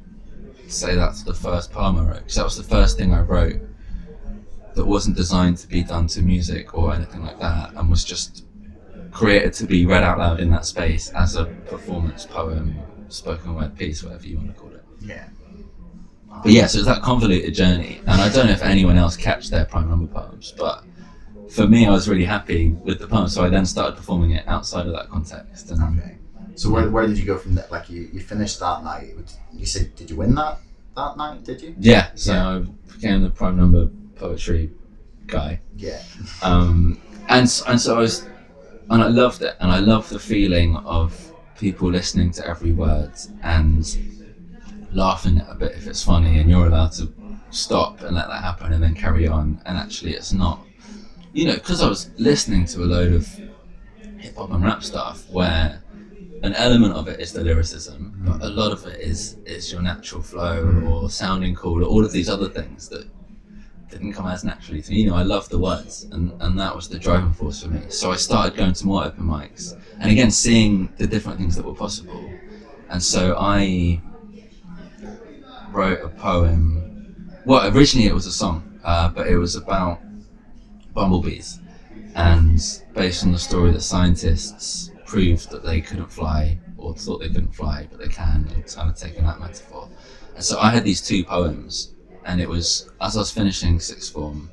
[0.71, 3.61] say that's the first poem I wrote, because that was the first thing I wrote
[4.75, 8.45] that wasn't designed to be done to music or anything like that, and was just
[9.11, 12.79] created to be read out loud in that space as a performance poem,
[13.09, 14.83] spoken word piece, whatever you want to call it.
[15.01, 15.27] Yeah.
[16.43, 19.49] But yeah, so it's that convoluted journey, and I don't know if anyone else catch
[19.49, 20.85] their prime number poems, but
[21.49, 24.47] for me, I was really happy with the poem, so I then started performing it
[24.47, 25.69] outside of that context.
[25.69, 26.17] And Okay.
[26.61, 27.71] So where, where did you go from that?
[27.71, 29.15] Like you, you finished that night.
[29.51, 30.59] You said, did you win that
[30.95, 31.43] that night?
[31.43, 31.73] Did you?
[31.79, 32.49] yeah, so Yeah.
[32.49, 34.69] I became the prime number poetry
[35.25, 35.59] guy.
[35.75, 36.03] Yeah.
[36.43, 38.27] um, and and so I was,
[38.91, 43.13] and I loved it, and I love the feeling of people listening to every word
[43.41, 43.83] and
[44.91, 47.11] laughing at a bit if it's funny, and you're allowed to
[47.49, 49.59] stop and let that happen, and then carry on.
[49.65, 50.59] And actually, it's not,
[51.33, 53.25] you know, because I was listening to a load of
[54.19, 55.81] hip hop and rap stuff where
[56.43, 59.81] an element of it is the lyricism, but a lot of it is is your
[59.81, 63.07] natural flow or sounding cool or all of these other things that
[63.89, 65.01] didn't come as naturally to me.
[65.01, 67.81] You know, I loved the words, and, and that was the driving force for me.
[67.89, 71.65] So I started going to more open mics, and again, seeing the different things that
[71.65, 72.31] were possible.
[72.89, 74.01] And so I
[75.71, 77.31] wrote a poem.
[77.45, 79.99] Well, originally it was a song, uh, but it was about
[80.93, 81.59] bumblebees,
[82.15, 82.59] and
[82.93, 87.53] based on the story that scientists proved that they couldn't fly, or thought they couldn't
[87.53, 89.89] fly, but they can, and kind of taking that metaphor.
[90.35, 91.93] And so I had these two poems,
[92.23, 94.49] and it was as I was finishing sixth form.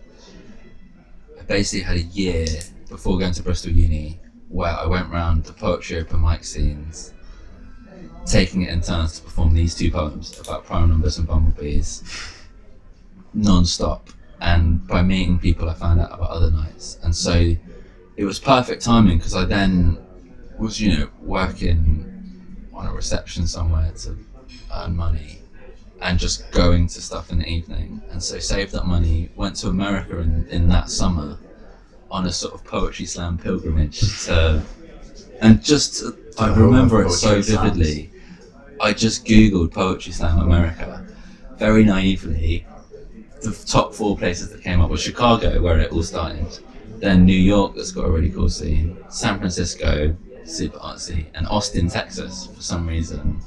[1.39, 2.47] I basically had a year
[2.89, 4.19] before going to Bristol Uni
[4.49, 7.15] where I went round the poetry open mic scenes,
[8.27, 12.03] taking it in turns to perform these two poems about prime numbers and bumblebees,
[13.33, 14.09] non-stop.
[14.41, 17.55] And by meeting people, I found out about other nights, and so
[18.17, 19.99] it was perfect timing because I then
[20.59, 24.17] was, you know, working on a reception somewhere to
[24.75, 25.41] earn money
[26.01, 28.01] and just going to stuff in the evening.
[28.11, 31.39] And so saved that money, went to America in, in that summer
[32.11, 34.63] on a sort of poetry slam pilgrimage to,
[35.41, 36.05] and just,
[36.39, 38.11] I remember it so vividly.
[38.81, 41.05] I just Googled Poetry Slam America,
[41.57, 42.65] very naively.
[43.43, 46.47] The top four places that came up was Chicago, where it all started,
[47.01, 50.17] then New York, that's got a really cool scene, San Francisco,
[50.49, 53.41] super artsy, and Austin, Texas, for some reason,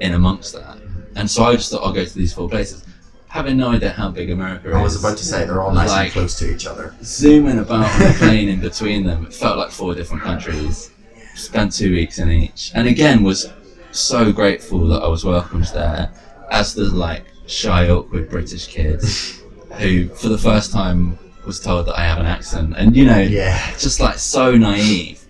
[0.00, 0.78] in amongst that.
[1.16, 2.84] And so I just thought I'll go to these four places,
[3.28, 4.74] having no idea how big America is.
[4.74, 6.94] I was about to say they're all nice Like- and close to each other.
[7.02, 9.26] zooming about on a plane in between them.
[9.26, 10.90] It felt like four different countries.
[11.36, 13.48] Spent two weeks in each, and again was
[13.90, 16.10] so grateful that I was welcomed there
[16.52, 19.00] as the like shy, awkward British kid
[19.78, 23.18] who, for the first time, was told that I have an accent, and you know,
[23.18, 23.58] Yeah.
[23.78, 25.23] just like so naive,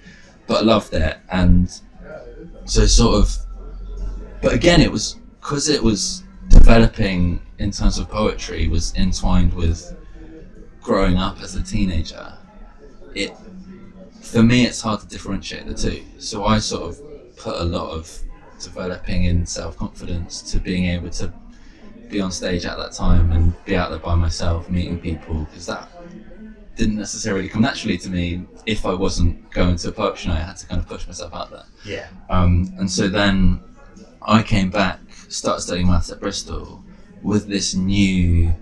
[0.47, 1.71] but I loved it, and
[2.65, 3.37] so sort of.
[4.43, 9.97] But again, it was because it was developing in terms of poetry was entwined with
[10.83, 12.35] growing up as a teenager.
[13.15, 13.33] It
[14.21, 16.03] for me, it's hard to differentiate the two.
[16.19, 18.11] So I sort of put a lot of
[18.61, 21.33] developing in self confidence to being able to
[22.09, 25.67] be on stage at that time and be out there by myself, meeting people, because
[25.67, 25.89] that
[26.77, 30.27] didn't necessarily come naturally to me if I wasn't going to a night.
[30.29, 31.65] I had to kind of push myself out there.
[31.85, 32.09] Yeah.
[32.29, 33.61] Um, and so then
[34.23, 36.83] I came back, started studying maths at Bristol
[37.23, 38.55] with this new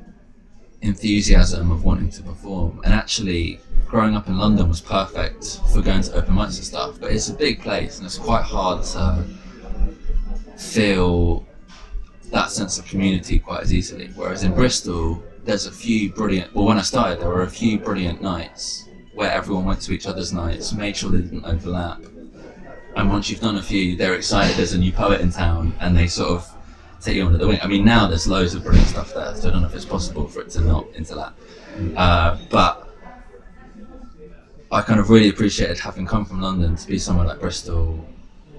[0.83, 2.81] enthusiasm of wanting to perform.
[2.85, 7.01] And actually, growing up in London was perfect for going to open mics and stuff,
[7.01, 9.25] but it's a big place and it's quite hard to
[10.57, 11.47] feel
[12.31, 14.11] that sense of community quite as easily.
[14.15, 17.79] Whereas in Bristol, there's a few brilliant, well, when I started, there were a few
[17.79, 22.01] brilliant nights where everyone went to each other's nights, made sure they didn't overlap.
[22.97, 25.97] And once you've done a few, they're excited there's a new poet in town and
[25.97, 26.55] they sort of
[27.01, 27.59] take you under the wing.
[27.63, 29.85] I mean, now there's loads of brilliant stuff there, so I don't know if it's
[29.85, 31.33] possible for it to not interlap.
[31.97, 32.89] Uh, but
[34.71, 38.07] I kind of really appreciated having come from London to be somewhere like Bristol,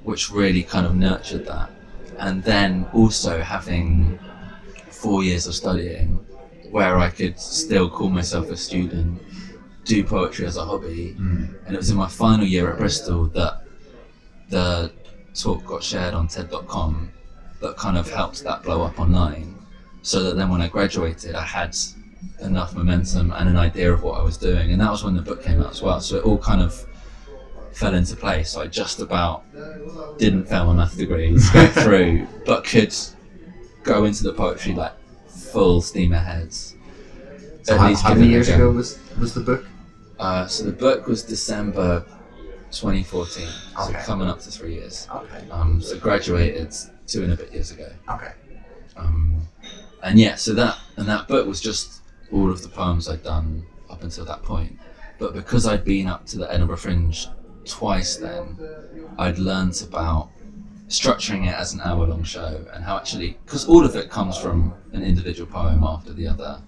[0.03, 1.71] which really kind of nurtured that.
[2.17, 4.19] And then also having
[4.89, 6.19] four years of studying
[6.73, 9.21] where I could still call myself a student,
[9.85, 11.11] do poetry as a hobby.
[11.11, 11.45] Hmm.
[11.67, 13.61] And it was in my final year at Bristol that
[14.49, 14.91] the
[15.35, 17.11] talk got shared on TED.com
[17.61, 19.55] that kind of helped that blow up online.
[20.01, 21.77] So that then when I graduated, I had
[22.41, 24.71] enough momentum and an idea of what I was doing.
[24.71, 26.01] And that was when the book came out as well.
[26.01, 26.87] So it all kind of
[27.71, 28.49] fell into place.
[28.49, 29.43] So I just about
[30.17, 32.95] didn't fail my math degrees, go through, but could
[33.83, 34.93] go into the poetry like
[35.53, 36.51] full steam ahead.
[36.51, 39.65] So how, how many years ago was was the book?
[40.19, 42.05] Uh, so the book was December
[42.71, 44.03] 2014, so Okay.
[44.03, 45.07] coming up to three years.
[45.13, 45.41] Okay.
[45.51, 46.73] Um, so graduated
[47.07, 47.89] two and a bit years ago.
[48.09, 48.33] Okay.
[48.97, 49.41] Um,
[50.01, 53.63] and yeah, so that and that book was just all of the poems I'd done
[53.89, 54.77] up until that point.
[55.19, 57.27] But because I'd been up to the Edinburgh Fringe
[57.65, 58.57] twice, then
[59.19, 60.29] I'd learnt about
[60.93, 64.73] structuring it as an hour-long show and how actually, because all of it comes from
[64.93, 66.61] an individual poem after the other,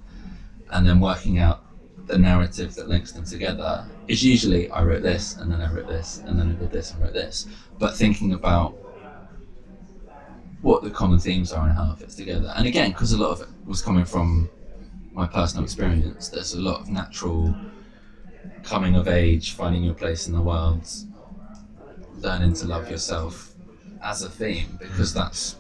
[0.71, 1.63] and then working out
[2.07, 5.87] the narrative that links them together is usually I wrote this and then I wrote
[5.87, 7.47] this and then I did this and wrote this.
[7.77, 8.75] But thinking about
[10.61, 12.51] what the common themes are and how it fits together.
[12.55, 14.49] And again, because a lot of it was coming from
[15.13, 17.55] my personal experience, there's a lot of natural
[18.63, 20.87] coming of age, finding your place in the world,
[22.17, 23.54] learning to love yourself
[24.05, 25.55] as a theme because that's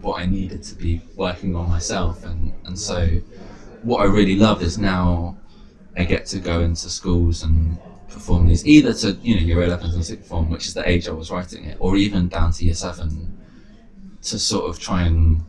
[0.00, 2.24] what I needed to be working on myself.
[2.24, 3.06] And, and so,
[3.82, 5.36] what I really love is now
[5.96, 9.90] I get to go into schools and perform these either to you know year 11
[9.90, 12.64] and sixth form, which is the age I was writing it, or even down to
[12.64, 13.38] year seven
[14.22, 15.42] to sort of try and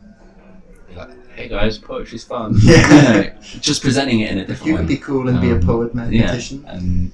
[0.94, 2.54] like, hey guys, poetry's fun.
[2.62, 2.86] Yeah.
[3.16, 4.78] You know, just presenting it in a different You way.
[4.80, 6.64] could be cool and be a Um, poet yeah, mathematician.
[6.66, 7.12] and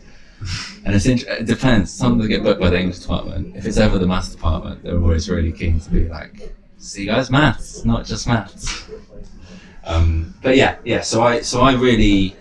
[0.85, 1.92] and it's it depends.
[1.92, 3.57] Some of get booked by the English department.
[3.57, 7.31] If it's ever the maths department, they're always really keen to be like, "See, guys,
[7.31, 8.85] maths, not just maths."
[9.85, 11.00] Um, but yeah, yeah.
[11.00, 12.37] So I so I really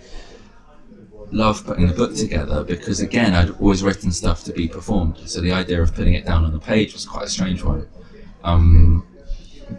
[1.31, 5.17] love putting the book together because again, I'd always written stuff to be performed.
[5.25, 7.87] So the idea of putting it down on the page was quite a strange one.
[8.43, 9.07] Um,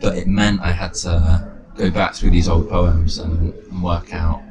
[0.00, 4.14] but it meant I had to go back through these old poems and, and work
[4.14, 4.42] out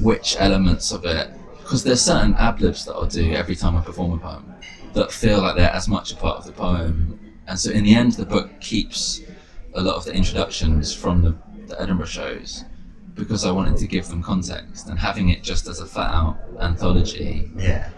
[0.00, 3.80] which elements of it because there's certain ad libs that I'll do every time I
[3.80, 4.54] perform a poem
[4.92, 7.94] that feel like they're as much a part of the poem and so in the
[7.94, 9.20] end the book keeps
[9.74, 11.34] a lot of the introductions from the,
[11.66, 12.64] the Edinburgh shows
[13.14, 16.36] because I wanted to give them context and having it just as a flat out
[16.60, 17.88] anthology Yeah.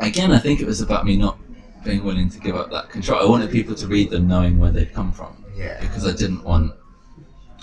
[0.00, 1.38] again I think it was about me not
[1.84, 4.70] being willing to give up that control I wanted people to read them knowing where
[4.70, 5.78] they'd come from Yeah.
[5.80, 6.72] because I didn't want,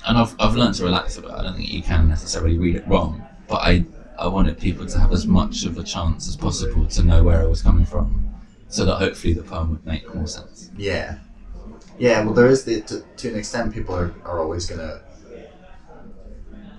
[0.06, 1.40] and I've, I've learned to relax about it.
[1.40, 3.86] I don't think you can necessarily read it wrong, but I,
[4.20, 7.42] I wanted people to have as much of a chance as possible to know where
[7.42, 8.34] I was coming from,
[8.70, 10.70] so that hopefully the poem would make more sense.
[10.78, 11.20] Yeah.
[12.00, 15.02] Yeah, well, there is the, to, to an extent, people are, are always going to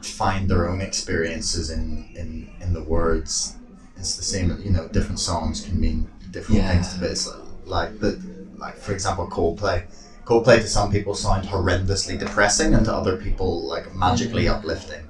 [0.03, 3.57] find their own experiences in, in, in the words.
[3.97, 6.73] It's the same, you know, different songs can mean different Yeah.
[6.73, 7.27] things to bits.
[7.27, 8.23] Like, like, the,
[8.57, 9.85] like, for example, Coldplay.
[10.29, 15.03] Coldplay to some people sound horrendously depressing, and to other people, like, magically uplifting.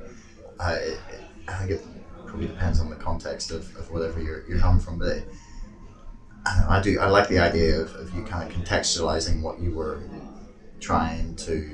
[0.61, 1.01] Uh, it,
[1.49, 1.83] I think it
[2.25, 5.25] probably depends on the context of, of whatever you're, you're coming from, but it,
[6.47, 7.01] I, don't know, I do.
[7.01, 10.01] I like the idea of, of you kind of contextualizing what you were
[10.79, 11.69] trying to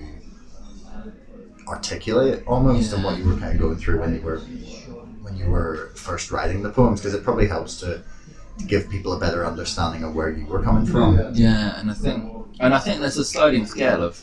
[1.68, 4.38] articulate almost, and what you were kind of going through when you were
[5.20, 8.02] when you were first writing the poems, because it probably helps to,
[8.58, 11.34] to give people a better understanding of where you were coming from.
[11.34, 12.24] Yeah, and I think,
[12.60, 14.16] and I think there's a sliding scale of,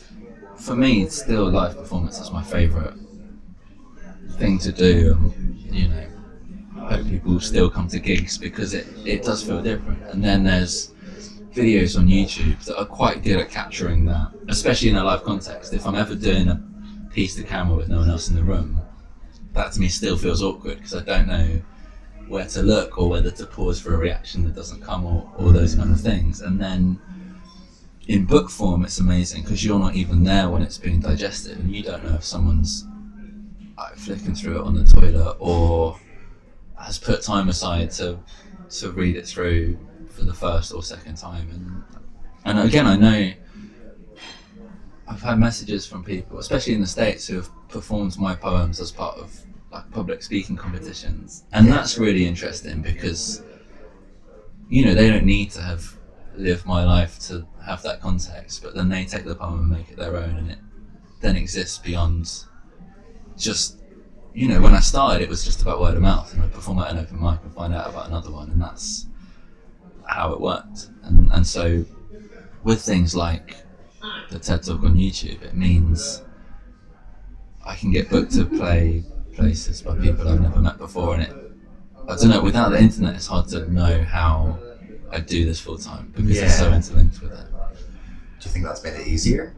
[0.56, 2.94] for me, still live performance is my favourite
[4.38, 5.14] thing to do.
[5.34, 6.06] And, you know,
[6.80, 10.02] I hope people still come to gigs because it, it does feel different.
[10.10, 10.92] And then there's
[11.52, 15.74] videos on YouTube that are quite good at capturing that, especially in a live context.
[15.74, 16.62] If I'm ever doing a
[17.12, 18.80] piece to camera with no one else in the room,
[19.52, 21.60] that to me still feels awkward because I don't know
[22.28, 25.52] where to look or whether to pause for a reaction that doesn't come or, or
[25.52, 26.40] those kind of things.
[26.40, 26.98] And then
[28.08, 31.74] in book form, it's amazing because you're not even there when it's being digested and
[31.74, 32.86] you don't know if someone's
[33.78, 36.00] uh, flicking through it on the toilet or
[36.78, 38.18] has put time aside to
[38.70, 39.78] to read it through
[40.10, 41.48] for the first or second time.
[41.50, 41.84] And
[42.44, 43.32] and again, I know
[45.06, 48.90] I've had messages from people, especially in the states, who have performed my poems as
[48.90, 49.34] part of
[49.70, 51.74] like public speaking competitions, and Yeah.
[51.74, 53.42] that's really interesting because
[54.68, 55.96] you know they don't need to have
[56.36, 59.90] lived my life to have that context, but then they take the poem and make
[59.90, 60.58] it their own, and it
[61.20, 62.44] then exists beyond
[63.36, 63.78] just
[64.34, 66.78] you know when I started, it was just about word of mouth, and I'd perform
[66.78, 69.06] at an open mic and find out about another one, and that's
[70.06, 71.84] how it worked, and and so
[72.64, 73.56] with things like
[74.30, 76.22] the TED Talk on YouTube, it means
[77.64, 81.36] I can get booked to play places by people I've never met before, and it.
[82.08, 82.42] I don't know.
[82.42, 84.58] Without the internet, it's hard to know how
[85.12, 87.46] I do this full time because it's so interlinked with it.
[88.40, 89.54] Do you think that's made it easier?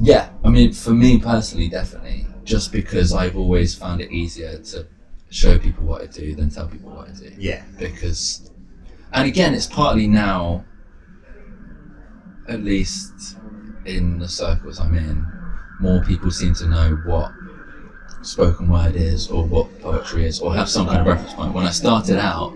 [0.00, 2.26] Yeah, I mean, for me personally, definitely.
[2.44, 4.86] Just because I've always found it easier to
[5.30, 7.32] show people what I do than tell people what I do.
[7.38, 7.62] Yeah.
[7.78, 8.50] because
[9.12, 10.64] and again it's partly now
[12.48, 13.36] at least
[13.84, 15.26] in the circles i'm in
[15.80, 17.30] more people seem to know what
[18.22, 21.66] spoken word is or what poetry is or have some kind of reference point when
[21.66, 22.54] i started out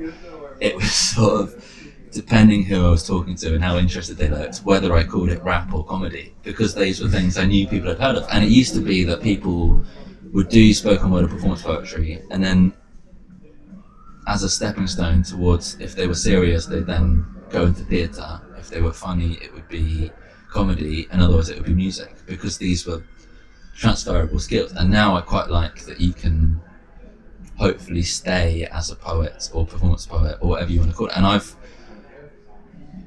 [0.60, 1.64] it was sort of
[2.12, 5.42] depending who i was talking to and how interested they looked whether i called it
[5.42, 8.26] rap or comedy because these were things i knew people had heard of.
[8.30, 9.84] And it used to be that people
[10.32, 12.72] would do spoken word or performance poetry and then
[14.26, 18.40] as a stepping stone towards if they were serious they'd then go into theatre.
[18.58, 20.10] If they were funny it would be
[20.50, 21.06] comedy.
[21.10, 23.02] And otherwise it would be music because these were
[23.76, 24.72] transferable skills.
[24.72, 26.60] And now i quite like that you can
[27.56, 31.16] hopefully stay as a poet or performance poet or whatever you want to call it
[31.16, 31.56] and i've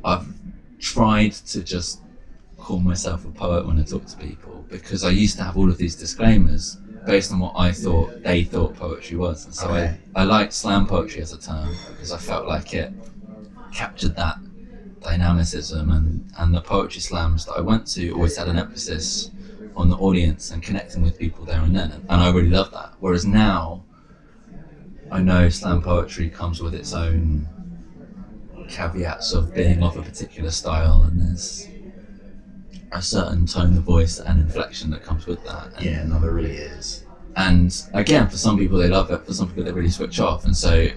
[0.04, 0.28] i've
[0.80, 2.02] tried to just
[2.58, 5.70] call myself a poet when i talk to people because i used to have all
[5.70, 9.46] of these disclaimers based on what I thought they thought poetry was.
[9.46, 9.98] And so Okay.
[10.16, 12.94] I, I liked slam poetry as a term because I felt like it
[13.72, 14.38] captured that
[15.02, 19.32] dynamicism and, and the poetry slams that I went to always had an emphasis
[19.76, 21.92] on the audience and connecting with people there and then.
[22.10, 22.94] And I really loved that.
[23.00, 23.86] Whereas now
[25.12, 27.48] I know slam poetry comes with its own
[28.68, 31.68] caveats of being of a particular style and there's
[32.92, 35.72] a certain tone of voice and inflection that comes with that.
[35.76, 37.04] And, Yeah, no, there really is.
[37.36, 40.46] and again, for some people they love it, for some people they really switch off,
[40.46, 40.88] and so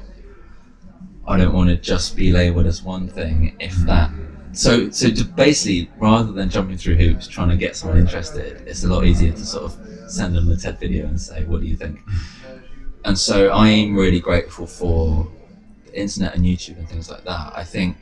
[1.26, 3.54] I don't want to just be labelled as one thing.
[3.60, 4.10] If that,
[4.52, 8.82] so so to basically, rather than jumping through hoops trying to get someone interested, it's
[8.84, 11.66] a lot easier to sort of send them the TED video and say, "What do
[11.66, 12.00] you think?"
[13.04, 15.28] And so I'm really grateful for
[15.86, 17.52] the internet and YouTube and things like that.
[17.54, 17.96] I think.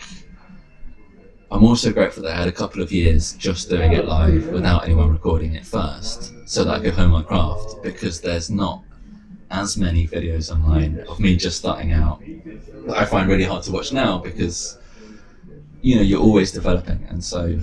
[1.52, 4.84] I'm also grateful that I had a couple of years just doing it live without
[4.84, 7.82] anyone recording it first, so that I could hone my craft.
[7.82, 8.84] Because there's not
[9.50, 12.22] as many videos online of me just starting out
[12.86, 14.78] that I find really hard to watch now because
[15.82, 17.58] you know you're always developing, and so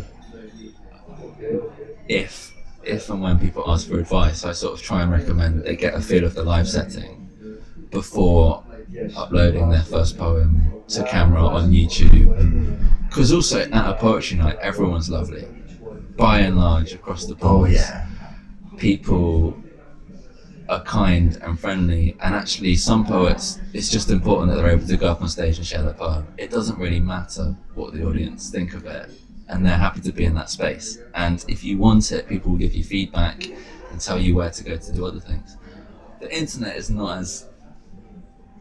[2.09, 5.65] if if and when people ask for advice, I sort of try and recommend that
[5.65, 7.26] they get a feel of the live setting
[7.91, 8.63] before
[9.15, 12.27] uploading their first poem to camera on YouTube.
[13.07, 15.47] Because also at a poetry night, everyone's lovely,
[16.17, 17.71] by and large across the Oh board.
[17.71, 18.07] yeah.
[18.77, 19.57] People
[20.69, 24.97] are kind and friendly, and actually, some poets, it's just important that they're able to
[24.97, 26.27] go up on stage and share their poem.
[26.37, 29.09] It doesn't really matter what the audience think of it,
[29.47, 30.99] and they're happy to be in that space.
[31.15, 33.45] And if you want it, people will give you feedback
[33.91, 35.55] and tell you where to go to do other things.
[36.19, 37.47] The internet is not as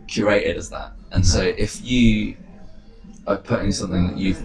[0.06, 2.36] curated as that, and so if you
[3.26, 4.42] are putting something that you've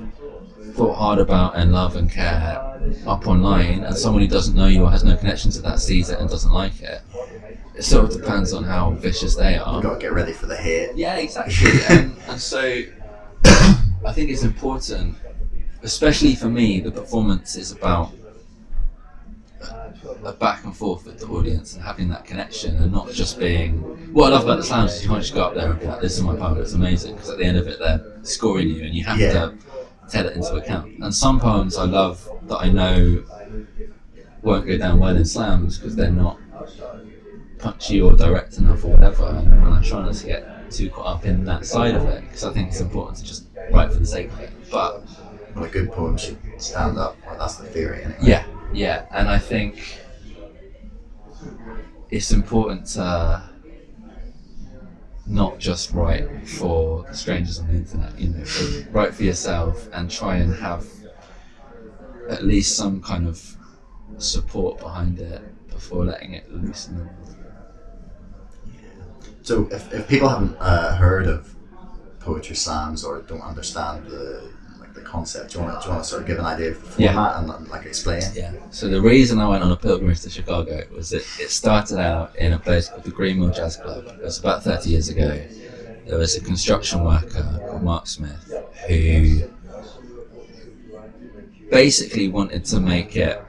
[0.74, 2.57] thought hard about and love and care
[3.05, 6.09] up online, and someone who doesn't know you or has no connection to that sees
[6.09, 7.01] it and doesn't like it,
[7.76, 9.74] it sort of depends on how vicious they are.
[9.74, 9.82] You are.
[9.82, 10.95] got to get ready for the hit.
[10.95, 11.72] Yeah, exactly.
[11.89, 12.84] and, and so
[13.45, 15.18] I think it's important,
[15.84, 18.12] especially for me, the performance is about
[20.26, 23.78] a back and forth with the audience and having that connection and not just being.
[24.14, 25.86] What I love about the slams is you can't just go up there and be
[25.88, 28.70] like, "This is my poem, it's amazing," because at the end of it, they're scoring
[28.70, 29.32] you and you have Yeah.
[29.34, 29.54] to
[30.10, 30.91] take it into account.
[31.02, 33.24] And some poems I love that I know
[34.41, 36.38] won't go down well in slams because they're not
[37.60, 39.26] punchy or direct enough or whatever.
[39.28, 42.22] And, and I try not to get too caught up in that side of it
[42.22, 44.52] because I think it's important to just write for the sake of it.
[44.72, 45.04] But
[45.56, 47.18] Well, a good poem should stand up.
[47.26, 48.20] Well, that's the theory, anyway.
[48.22, 49.99] yeah, yeah, and I think
[52.09, 53.49] it's important to
[55.28, 58.19] not just write for strangers on the internet.
[58.19, 58.45] You know,
[58.91, 60.86] write for yourself and try and have
[62.30, 63.57] at least some kind of
[64.17, 67.36] support behind it before letting it loose in the world.
[69.43, 71.55] So if, if people haven't uh, heard of
[72.19, 74.51] poetry slams or don't understand the
[74.95, 76.71] the concept, do you want to do you want to sort of give an idea
[76.71, 77.13] of the Yeah.
[77.13, 78.21] format and, and like explain?
[78.33, 78.53] Yeah.
[78.71, 82.35] So the reason I went on a pilgrimage to Chicago was that it started out
[82.35, 84.05] in a place called the Green Mill Jazz Club.
[84.07, 85.39] It was about 30 years ago.
[86.07, 88.53] There was a construction worker called Marc Smith
[88.87, 89.43] who
[91.69, 93.41] basically wanted to make it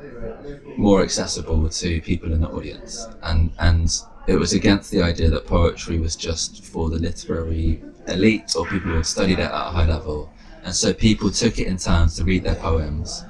[0.76, 3.90] more accessible to people in the audience, and and
[4.26, 8.90] it was against the idea that poetry was just for the literary elite or people
[8.90, 10.32] who had studied it at a high level,
[10.65, 13.25] and so people took it in turns to read their poems.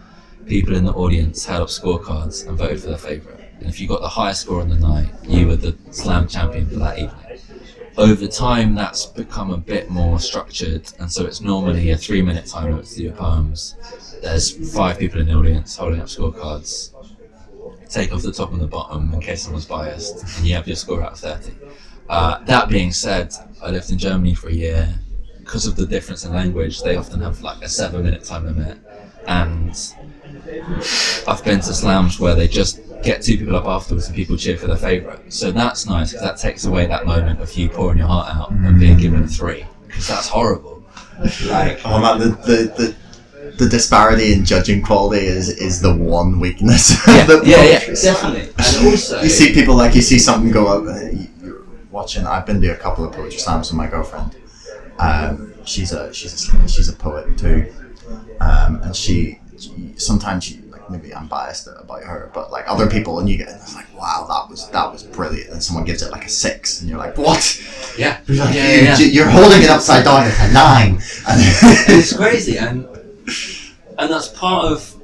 [0.47, 3.89] People in the audience held up scorecards and voted for their favourite, and if you
[3.89, 7.22] got the highest score on the night, you were the slam champion for that evening.
[7.99, 12.70] Over time, that's become a bit more structured, and so it's normally a three-minute time
[12.70, 13.76] limit to your poems.
[14.22, 16.91] There's five people in the audience holding up scorecards.
[17.91, 20.76] Take off the top and the bottom in case someone's biased, and you have your
[20.76, 21.53] score out of 30.
[22.09, 24.95] Uh, that being said, I lived in Germany for a year.
[25.53, 28.78] Because of the difference in language, they often have like a seven minute time limit.
[29.26, 29.68] And
[31.28, 34.57] I've been to slams where they just get two people up afterwards and people cheer
[34.57, 35.30] for their favourite.
[35.30, 38.50] So that's nice because that takes away that moment of you pouring your heart out
[38.50, 39.66] and being given a three.
[39.88, 40.82] Because that's horrible.
[41.44, 42.96] Like, Oh man, the, the,
[43.44, 46.96] the, the disparity in judging quality is, is the one weakness.
[47.07, 48.48] yeah, of the yeah, yeah, definitely.
[48.57, 50.84] And also, You see people like you see something go up.
[50.96, 52.26] Uh, you- you're watching.
[52.26, 54.34] I've been to a couple of poetry slams with my girlfriend.
[54.99, 57.72] Um, she's a she's a she's a poet too,
[58.40, 62.88] um, and she, she sometimes she like maybe I'm biased about her, but like other
[62.88, 66.03] people, and you get it's like wow that was that was brilliant, and someone gives
[66.03, 67.61] it like a six, and you're like what?
[67.99, 69.12] yeah, You're, like, yeah, yeah, you, yeah.
[69.12, 70.24] you're holding it upside down.
[70.26, 70.99] at a nine.
[71.88, 72.86] it's crazy and
[73.99, 74.95] and that's part of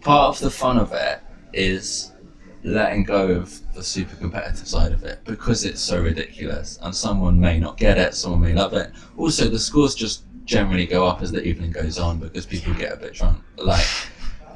[0.00, 1.20] part of the fun of it
[1.52, 2.12] is
[2.66, 6.78] letting go of the super competitive side of it because it's so ridiculous.
[6.82, 8.90] And someone may not get it someone may love it.
[9.16, 12.92] Also the scores just generally go up as the evening goes on because people get
[12.92, 13.42] a bit drunk.
[13.56, 13.86] Like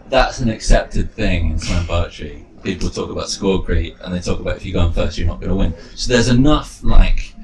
[0.09, 4.39] that's an accepted thing in slam poetry people talk about score creep and they talk
[4.39, 5.75] about if you go on first you're not going to win.
[5.95, 7.35] So there's enough like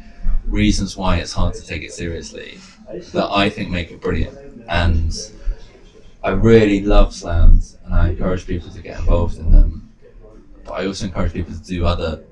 [0.46, 2.58] reasons why it's hard to take it seriously
[3.12, 4.36] that I think make it brilliant.
[4.68, 5.12] And
[6.22, 9.85] I really love slams, and I encourage people to get involved in them.
[10.66, 12.24] But I also encourage people to do other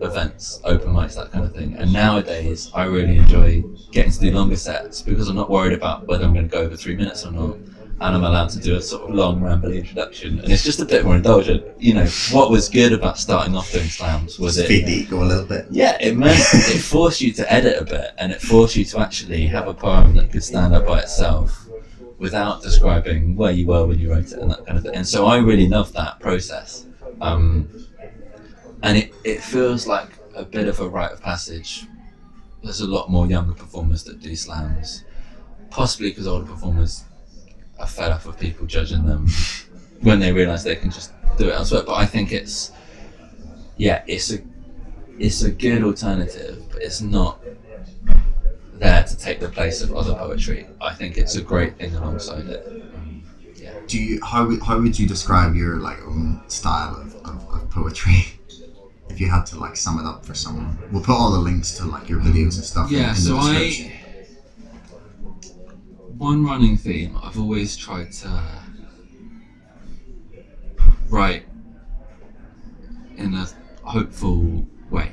[0.00, 1.74] events, open mics, that kind of thing.
[1.74, 3.62] And nowadays, I really enjoy
[3.92, 6.62] getting to do longer sets because I'm not worried about whether I'm going to go
[6.62, 7.56] over three minutes or not.
[7.98, 10.84] And I'm allowed to do a sort of long, rambly introduction, and it's just a
[10.84, 11.64] bit more indulgent.
[11.80, 15.22] You know, what was good about starting off doing slams was it Feed the ego
[15.22, 15.64] a little bit.
[15.70, 19.00] yeah, it meant it forced you to edit a bit, and it forced you to
[19.00, 21.66] actually have a poem that could stand up by itself
[22.18, 24.94] without describing where you were when you wrote it and that kind of thing.
[24.94, 26.85] And so I really love that process,
[27.20, 27.68] um,
[28.82, 31.86] and it it feels like a bit of a rite of passage.
[32.62, 35.04] There's a lot more younger performers that do slams,
[35.70, 37.04] possibly because older performers
[37.78, 39.28] are fed up of people judging them
[40.00, 41.82] when they realise they can just do it elsewhere.
[41.86, 42.72] But I think it's
[43.76, 44.38] yeah, it's a
[45.18, 47.40] it's a good alternative, but it's not
[48.74, 50.66] there to take the place of other poetry.
[50.80, 52.84] I think it's a great thing alongside it.
[53.86, 57.70] Do you how would- how would you describe your like own style of, of, of
[57.70, 58.26] poetry?
[59.08, 61.70] If you had to like sum it up for someone, we'll put all the links
[61.78, 62.90] to like your videos and stuff.
[62.90, 63.92] in- Yeah, in, so the I description.
[66.18, 68.42] one running theme I've always tried to
[71.08, 71.46] write
[73.16, 73.46] in a
[73.84, 75.12] hopeful way,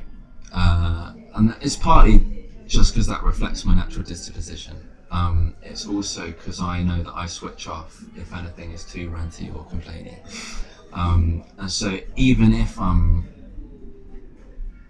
[0.51, 4.75] uh, and it's partly just because that reflects my natural disposition.
[5.13, 9.55] Um, it's also because I know that I switch off if anything is too ranty
[9.55, 10.17] or complaining,
[10.91, 13.27] um, and so even if I'm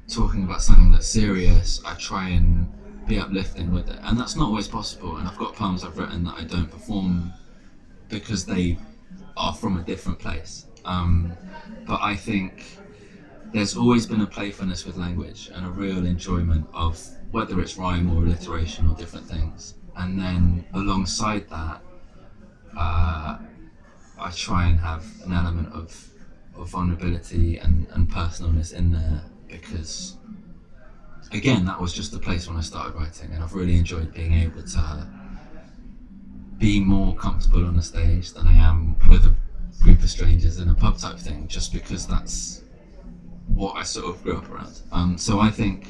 [0.08, 2.72] talking about something that's serious, I try and
[3.06, 5.18] be uplifting with it, and that's not always possible.
[5.18, 7.34] And I've got poems I've written that I don't perform
[8.08, 8.78] because they
[9.36, 10.68] are from a different place.
[10.86, 11.34] Um,
[11.86, 12.78] but I think
[13.54, 16.98] there's always been a playfulness with language and a real enjoyment of
[17.32, 19.76] whether it's rhyme or alliteration or different things.
[19.96, 21.82] And then alongside that,
[22.76, 23.38] uh,
[24.20, 26.10] I try and have an element of,
[26.56, 30.18] of vulnerability and, and personalness in there because
[31.34, 34.34] again, that was just the place when I started writing, and I've really enjoyed being
[34.34, 35.08] able to
[36.58, 39.36] be more comfortable on the stage than I am with a
[39.84, 42.64] group of strangers in a pub type thing, just because that's
[43.48, 44.82] what I sort of grew up around.
[44.92, 45.88] Um, so I think,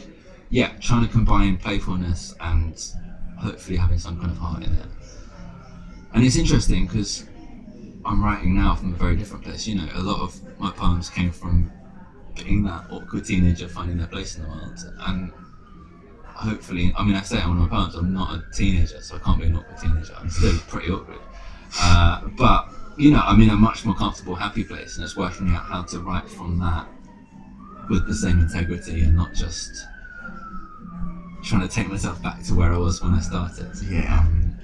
[0.50, 2.82] yeah, trying to combine playfulness and
[3.44, 4.88] hopefully having some kind of heart in it.
[6.14, 7.26] And it's interesting because
[8.06, 9.68] I'm writing now from a very different place.
[9.68, 11.72] You know, a lot of my poems came from
[12.36, 15.32] being that awkward teenager finding their place in the world and
[16.26, 19.16] hopefully I mean I say in one of my poems I'm not a teenager so
[19.16, 21.20] I can't be an awkward teenager I'm still pretty awkward
[21.80, 25.50] uh, but you know I'm in a much more comfortable happy place and it's working
[25.52, 26.88] out how to write from that
[27.90, 29.86] with the same integrity and not just
[31.44, 34.20] trying to take myself back to where I was when I started Yeah.
[34.20, 34.56] um,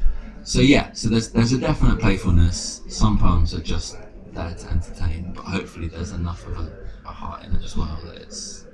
[0.44, 3.98] so yeah so there's there's a definite playfulness some poems are just
[4.34, 6.72] there to entertain but hopefully there's enough of a,
[7.06, 8.66] a heart in it as well that it's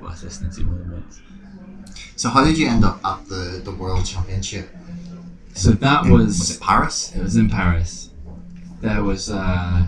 [0.00, 1.20] worth listening to more than once
[2.16, 4.68] So how did you end up at the, the World Championship?
[5.54, 7.14] so that In- was was it Paris?
[7.16, 8.10] It was in Paris.
[8.80, 9.84] There was uh,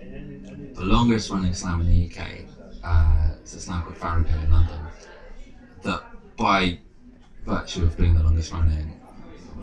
[0.00, 2.20] the longest running slam in the UK.
[2.82, 4.80] Uh, it's a slam called Farrago in London.
[5.82, 6.02] That,
[6.36, 6.78] by
[7.46, 9.00] virtue of being the longest running,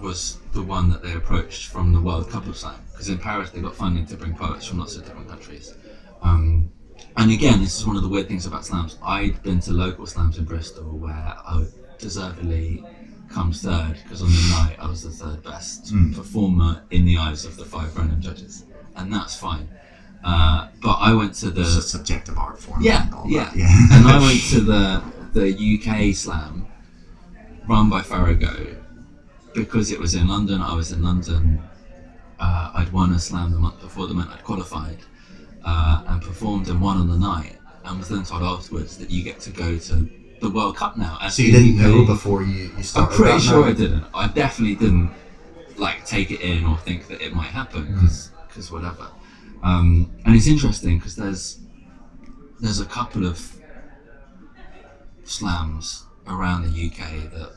[0.02, 2.80] was the one that they approached from the World Cup of Slam.
[2.92, 5.76] Because in Paris they got funding to bring poets from lots of different countries.
[6.22, 6.72] Um,
[7.18, 8.98] and again, this is one of the weird things about slams.
[9.04, 11.66] I'd been to local slams in Bristol where I
[11.98, 12.84] deservedly
[13.30, 17.46] comes third because on the night I was the third best performer in the eyes
[17.46, 18.66] of the five random judges,
[18.96, 19.70] and that's fine.
[20.24, 22.82] Uh, but I went to the It's a subjective art form.
[22.82, 23.46] yeah, yeah.
[23.46, 23.88] that, yeah.
[23.92, 25.02] and I went to the
[25.34, 26.68] the UK Slam
[27.68, 28.76] run by Farrago
[29.54, 30.62] because it was in London.
[30.62, 31.62] I was in London.
[32.40, 34.98] Uh, I'd won a slam the month before the meant I'd qualified
[35.64, 39.24] uh, and performed and won on the night, and was then told afterwards that you
[39.24, 40.10] get to go to
[40.42, 41.20] the World Cup now.
[41.30, 43.70] so you didn't UK know before you, you I'm pretty sure now?
[43.70, 44.06] I didn't.
[44.14, 45.12] I definitely didn't
[45.78, 49.08] like take it in or think that it might happen because whatever.
[49.64, 51.60] Um, and it's interesting because there's
[52.60, 53.61] there's a couple of
[55.32, 57.52] slams around the UK that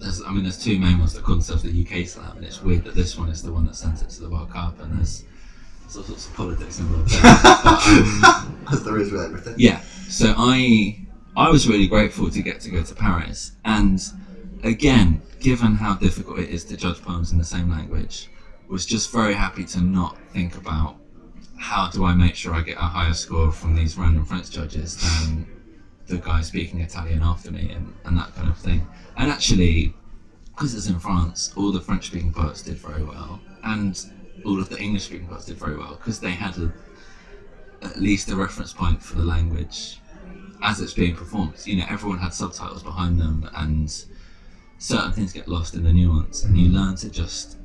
[0.00, 2.62] there's I mean there's two main ones that call themselves the UK Slam and it's
[2.62, 4.96] weird that this one is the one that sent it to the World Cup and
[4.98, 5.24] there's,
[5.82, 7.10] there's all sorts of politics involved.
[7.10, 7.26] There.
[7.26, 9.54] um, As there is with everything.
[9.58, 9.80] yeah.
[10.08, 11.00] So I
[11.36, 14.02] I was really grateful to get to go to Paris, and
[14.64, 18.28] again, given how difficult it is to judge poems in the same language,
[18.68, 20.96] was just very happy to not think about
[21.58, 24.96] how do I make sure I get a higher score from these random French judges
[24.96, 25.46] than
[26.08, 28.86] the guy speaking Italian after me and, and that kind of thing.
[29.16, 29.94] And actually,
[30.46, 33.40] because it's in France, all the French speaking poets did very well.
[33.62, 34.00] And
[34.44, 36.72] all of the English speaking poets did very well because they had a,
[37.82, 40.00] at least a reference point for the language
[40.62, 41.54] as it's being performed.
[41.64, 44.04] You know, everyone had subtitles behind them, and
[44.78, 47.58] certain things get lost in the nuance, and you learn to just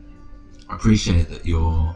[0.69, 1.95] appreciate that you're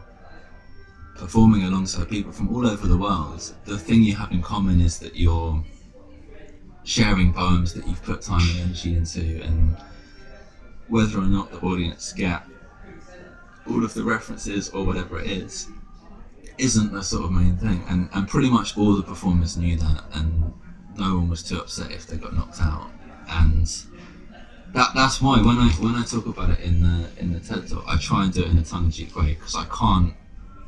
[1.15, 3.53] performing alongside people from all over the world.
[3.65, 5.63] The thing you have in common is that you're
[6.87, 9.75] sharing poems that you've put time and energy into, and
[10.87, 12.43] whether or not the audience get
[13.69, 15.67] all of the references or whatever it is
[16.57, 17.83] isn't the sort of main thing.
[17.89, 20.53] And, and pretty much all the performers knew that and
[20.95, 22.89] no one was too upset if they got knocked out.
[23.29, 23.69] And
[24.73, 27.67] that that's why when I when I talk about it in the in the TED
[27.67, 30.13] talk I try and do it in a tongue-in-cheek way because I can't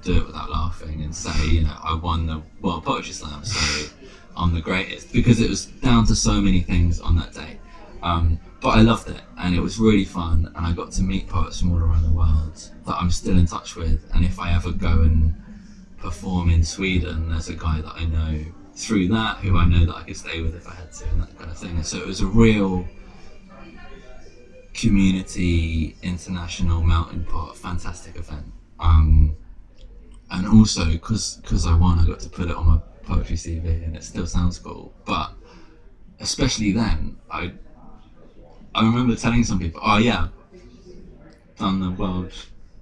[0.04, 3.90] do it without laughing and say you know I won the World Poetry Slam so
[4.36, 7.60] I'm the greatest because it was down to so many things on that day.
[8.02, 11.28] Um, but I loved it and it was really fun and I got to meet
[11.28, 14.54] poets from all around the world that I'm still in touch with and if I
[14.54, 15.36] ever go and
[15.98, 19.96] perform in Sweden there's a guy that I know through that who I know that
[19.96, 21.76] I could stay with if I had to and that kind of thing.
[21.76, 22.88] And so it was a real
[24.74, 28.46] community international melting pot fantastic event.
[28.80, 29.36] Um,
[30.32, 32.80] and also because I won I got to put it on my
[33.10, 35.32] poetry CV and it still sounds cool but
[36.20, 37.52] especially then I
[38.76, 40.28] I remember telling some people, "Oh yeah,
[41.58, 42.32] done the World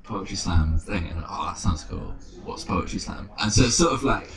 [0.04, 2.14] Poetry Slam thing," and oh, that sounds cool.
[2.44, 3.30] What's Poetry Slam?
[3.40, 4.30] And so it's sort of like,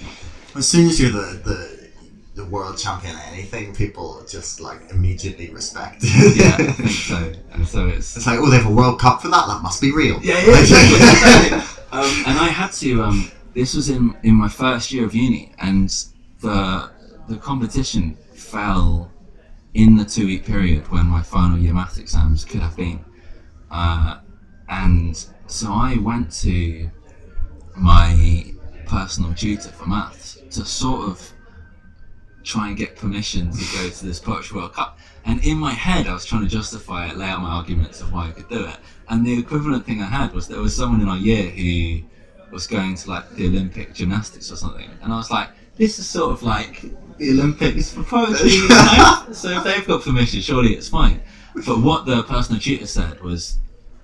[0.54, 5.50] as soon as you're the the, the world champion at anything, people just like immediately
[5.50, 6.02] respect.
[6.02, 7.32] yeah, I think so.
[7.52, 9.46] And so it's it's like, oh, they have a World Cup for that.
[9.48, 10.20] That must be real.
[10.22, 10.60] Yeah, yeah.
[10.60, 11.58] Exactly.
[11.92, 13.02] um, and I had to.
[13.02, 15.88] Um, this was in in my first year of uni, and
[16.40, 16.90] the
[17.28, 19.10] the competition fell
[19.74, 23.04] in the two week period when my final year maths exams could have been.
[23.70, 24.18] Uh,
[24.68, 26.90] and so I went to
[27.76, 28.52] my
[28.86, 31.32] personal tutor for maths to sort of
[32.42, 34.98] try and get permission to go to this Poetry World Cup.
[35.24, 38.12] And in my head, I was trying to justify it, lay out my arguments of
[38.12, 38.76] why I could do it.
[39.08, 42.02] And the equivalent thing I had was there was someone in our year who
[42.50, 44.90] was going to like the Olympic gymnastics or something.
[45.02, 46.82] And I was like, this is sort of like
[47.18, 48.50] the Olympics for poetry.
[49.32, 51.22] So if they've got permission, surely it's fine.
[51.54, 53.58] But what the personal tutor said was,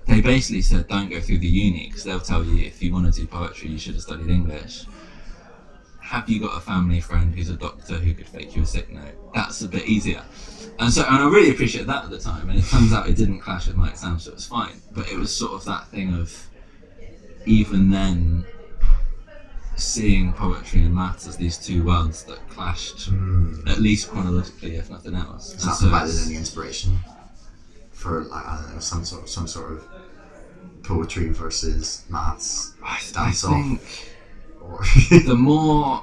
[0.06, 3.12] they basically said, don't go through the uni because they'll tell you if you want
[3.12, 4.86] to do poetry, you should have studied English.
[6.00, 8.92] Have you got a family friend who's a doctor who could fake you a sick
[8.92, 9.34] note?
[9.34, 10.22] That's a bit easier.
[10.78, 12.48] And so, and I really appreciated that at the time.
[12.48, 14.80] And it turns out it didn't clash with my exam, so it was fine.
[14.92, 16.46] But it was sort of that thing of,
[17.46, 18.44] even then,
[19.76, 23.68] seeing poetry and maths as these two worlds that clashed, Mm.
[23.68, 25.52] at least chronologically, if nothing else.
[25.52, 26.98] Has that so provided any inspiration
[27.92, 29.84] for like I don't know some sort of some sort of
[30.82, 34.14] poetry versus maths I, I dance off think
[34.60, 34.84] or
[35.26, 36.02] the more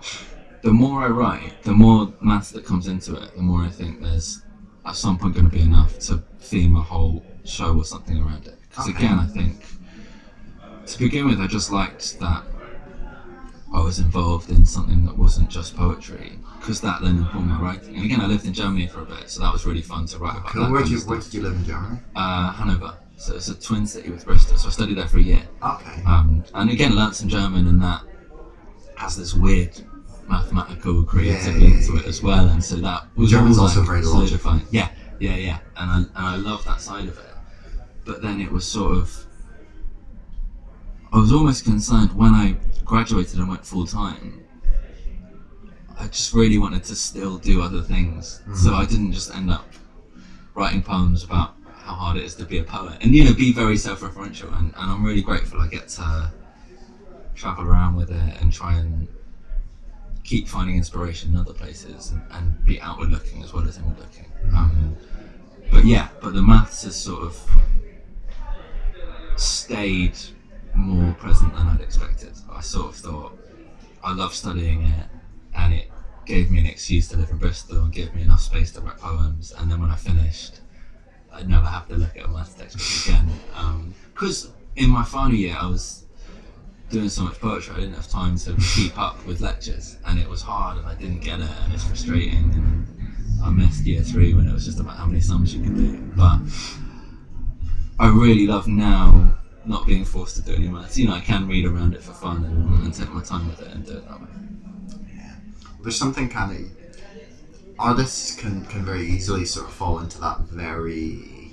[0.61, 4.01] the more I write, the more maths that comes into it, the more I think
[4.01, 4.41] there's
[4.85, 8.45] at some point going to be enough to theme a whole show or something around
[8.47, 8.57] it.
[8.69, 8.97] Because Okay.
[9.05, 9.62] again, I think
[10.93, 12.43] to begin with, I just liked that
[13.73, 17.95] I was involved in something that wasn't just poetry, because that then informed my writing.
[17.95, 20.19] And again, I lived in Germany for a bit, so that was really fun to
[20.19, 20.51] write about.
[20.51, 20.71] cool.
[20.71, 21.99] Where did you where did you live in Germany?
[22.15, 22.97] Uh, Hanover.
[23.17, 24.57] So it's a twin city with Bristol.
[24.57, 25.43] So I studied there for a year.
[25.63, 26.03] Okay.
[26.05, 28.01] Um, and again, learnt some German, and that
[28.97, 29.81] has this weird
[30.27, 32.47] mathematical creative Yeah, link to it as well.
[32.49, 34.59] And so that was German's also like, very logical.
[34.71, 34.89] Yeah,
[35.19, 35.59] yeah, yeah.
[35.77, 37.33] And I and I love that side of it.
[38.05, 39.25] But then it was sort of,
[41.13, 44.43] I was almost concerned when I graduated and went full time.
[45.99, 48.79] I just really wanted to still do other things, so Mhm.
[48.79, 49.71] I didn't just end up
[50.55, 53.51] writing poems about how hard it is to be a poet and you know be
[53.51, 56.31] very self-referential and, and i'm really grateful i get to
[57.35, 59.07] travel around with it and try and
[60.23, 63.97] keep finding inspiration in other places and, and be outward looking as well as inward
[63.99, 64.95] looking um,
[65.71, 67.37] but yeah but the maths has sort of
[69.35, 70.17] stayed
[70.75, 73.37] more present than i'd expected i sort of thought
[74.03, 75.05] i love studying it
[75.55, 75.89] and it
[76.25, 78.97] gave me an excuse to live in bristol and gave me enough space to write
[78.97, 80.61] poems and then when i finished
[81.35, 83.39] I'd never have to look at a maths textbook again.
[83.55, 86.05] Um, because in my final year, I was
[86.89, 90.29] doing so much poetry, I didn't have time to keep up with lectures, and it
[90.29, 92.53] was hard, and I didn't get it, and it's frustrating.
[92.53, 92.87] And
[93.43, 95.97] I missed year three when it was just about how many sums you could do.
[96.15, 96.39] But
[97.99, 99.35] I really love now
[99.65, 100.97] not being forced to do any maths.
[100.97, 103.61] You know, I can read around it for fun and, and take my time with
[103.61, 104.27] it and do it that way.
[105.15, 105.35] Yeah.
[105.81, 106.83] There's something kind of
[107.79, 111.51] artists can can very easily sort of fall into that very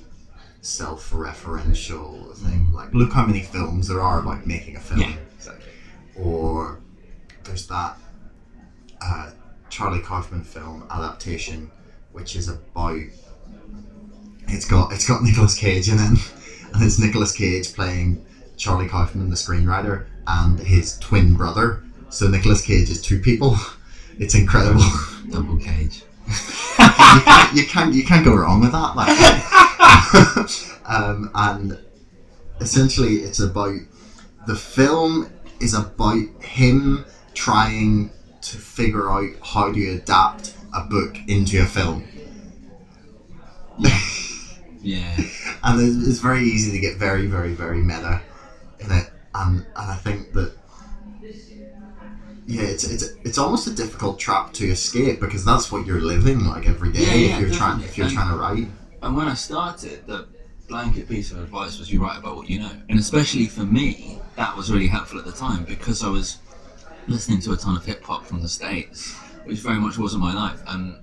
[0.63, 2.73] self-referential thing.
[2.73, 5.01] Like, look how many films there are like making a film.
[5.01, 5.73] Yeah, exactly.
[6.17, 6.81] Or
[7.45, 7.97] there's that
[9.01, 9.31] uh,
[9.71, 11.71] Charlie Kaufman film adaptation,
[12.13, 13.01] which is about
[14.49, 16.19] it's got it's got Nicolas Cage in it,
[16.73, 18.25] and it's Nicolas Cage playing
[18.57, 21.83] Charlie Kaufman, the screenwriter, and his twin brother.
[22.11, 23.57] So Nicolas Cage is two people.
[24.19, 24.85] It's incredible.
[25.31, 26.03] Double cage.
[26.27, 26.35] you,
[26.77, 28.95] can't, you can't you can't go wrong with that.
[28.95, 29.09] Like,
[30.87, 31.79] um, and
[32.61, 33.79] essentially, it's about
[34.47, 38.11] the film is about him trying
[38.43, 42.05] to figure out how to adapt a book into a film.
[44.83, 45.17] Yeah.
[45.63, 48.23] and it's, it's very easy to get very, very, very meta
[48.79, 50.55] in it, and and I think that
[52.47, 56.45] yeah, it's it's it's almost a difficult trap to escape because that's what you're living
[56.47, 58.69] like every day Yeah, yeah, if you're trying if you're trying to write.
[59.03, 60.27] And when I started, the
[60.69, 62.73] blanket piece of advice was you write about what you know.
[62.89, 66.39] And especially for me, that was really helpful at the time because I was
[67.07, 69.15] listening to a ton of hip hop from the States,
[69.45, 70.61] which very much wasn't my life.
[70.67, 70.97] And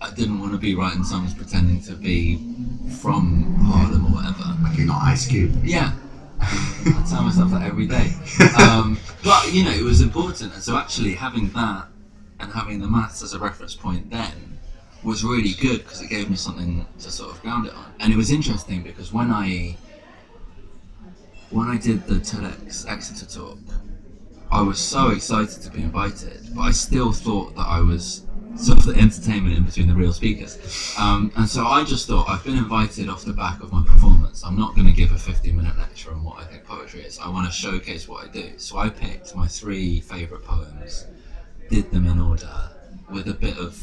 [0.00, 2.36] I didn't want to be writing songs pretending to be
[3.00, 4.56] from Harlem or whatever.
[4.62, 5.64] Like you're not Ice Cube.
[5.64, 5.92] Yeah.
[6.40, 8.12] I tell myself that every day.
[8.58, 10.52] Um, but, you know, it was important.
[10.54, 11.86] And so actually having that
[12.38, 14.58] and having the maths as a reference point then
[15.02, 17.92] was really good because it gave me something to sort of ground it on.
[18.00, 19.76] And it was interesting because when I
[21.50, 23.58] when I did the TEDx Exeter talk,
[24.50, 28.26] I was so excited to be invited, but I still thought that I was
[28.58, 30.58] sort of the entertainment in between the real speakers.
[30.98, 34.44] Um, and so I just thought I've been invited off the back of my performance.
[34.44, 37.18] I'm not going to give a 50 minute lecture on what I think poetry is.
[37.18, 38.58] I want to showcase what I do.
[38.58, 41.06] So I picked my three favourite poems,
[41.70, 42.70] did them in order,
[43.10, 43.80] with a bit of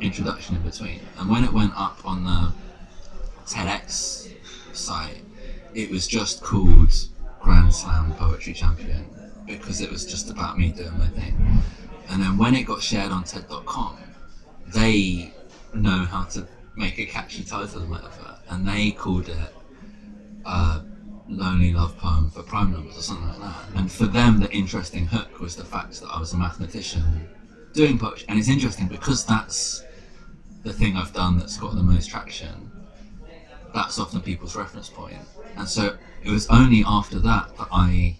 [0.00, 1.00] introduction in between.
[1.18, 2.52] And when it went up on the
[3.46, 4.32] TEDx
[4.72, 5.24] site,
[5.74, 6.92] it was just called
[7.40, 9.06] Grand Slam Poetry Champion
[9.46, 11.62] because it was just about me doing my thing.
[12.10, 13.98] And then when it got shared on TED.com,
[14.68, 15.32] they
[15.74, 16.46] know how to
[16.76, 19.54] make a catchy title and whatever, and they called it
[20.44, 20.80] uh,
[21.28, 23.64] Lonely Love Poem for Prime Numbers or something like that.
[23.74, 27.28] And for them, the interesting hook was the fact that I was a mathematician
[27.74, 28.26] doing poetry.
[28.28, 29.84] And it's interesting because that's
[30.62, 32.70] the thing I've done that's got the most traction.
[33.74, 35.18] That's often people's reference point.
[35.56, 38.16] And so it was only after that that I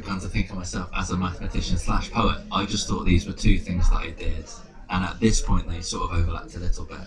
[0.00, 2.38] began to think of myself as a mathematician slash poet.
[2.52, 4.44] I just thought these were two things that I did.
[4.90, 6.98] And at this point, they sort of overlapped a little bit.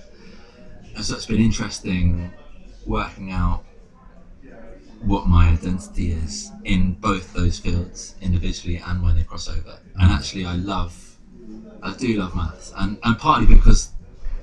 [0.95, 2.31] And so it's been interesting
[2.85, 3.63] working out
[5.01, 9.79] what my identity is in both those fields, individually and when they cross over.
[9.95, 11.17] And actually, I love,
[11.81, 13.91] I do love maths, and and partly because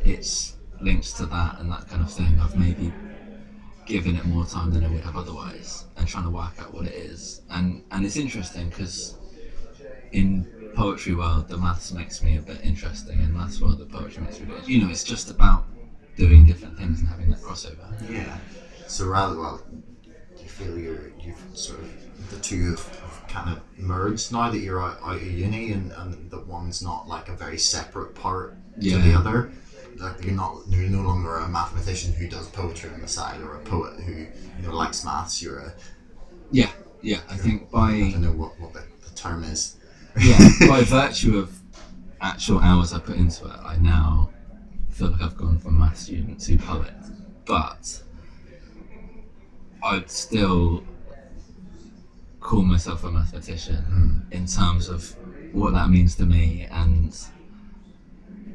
[0.05, 2.39] it's linked to that and that kind of thing.
[2.41, 2.93] I've maybe
[3.87, 6.87] given it more time than I would have otherwise, and trying to work out what
[6.87, 7.43] it is.
[7.51, 9.17] And and it's interesting because
[10.13, 14.23] in poetry world, the maths makes me a bit interesting, and maths world, the poetry
[14.23, 14.47] makes me.
[14.53, 15.67] a bit- You know, it's just about
[16.17, 17.87] doing different things and having that crossover.
[18.11, 18.37] Yeah.
[18.87, 19.63] So rather well,
[20.03, 24.51] do you feel you're you've sort of the two have, have kind of merged now
[24.51, 28.15] that you're out, out of uni and, and that one's not like a very separate
[28.15, 29.19] part to the Yeah.
[29.19, 29.51] other.
[29.99, 33.55] Like you're not you're no longer a mathematician who does poetry on the side or
[33.57, 35.43] a poet who you know likes maths.
[35.43, 35.75] You're a
[36.51, 36.71] Yeah,
[37.03, 37.21] yeah.
[37.29, 39.77] I think by I don't know what, what the, the term is.
[40.21, 40.39] yeah,
[40.69, 41.59] by virtue of
[42.21, 44.31] actual hours I put into it, I now
[44.91, 46.95] feel like I've gone from math student to poet.
[47.45, 48.03] But
[49.83, 50.83] I'd still
[52.41, 54.19] call myself a mathematician hmm.
[54.31, 55.15] in terms of
[55.53, 57.17] what that means to me and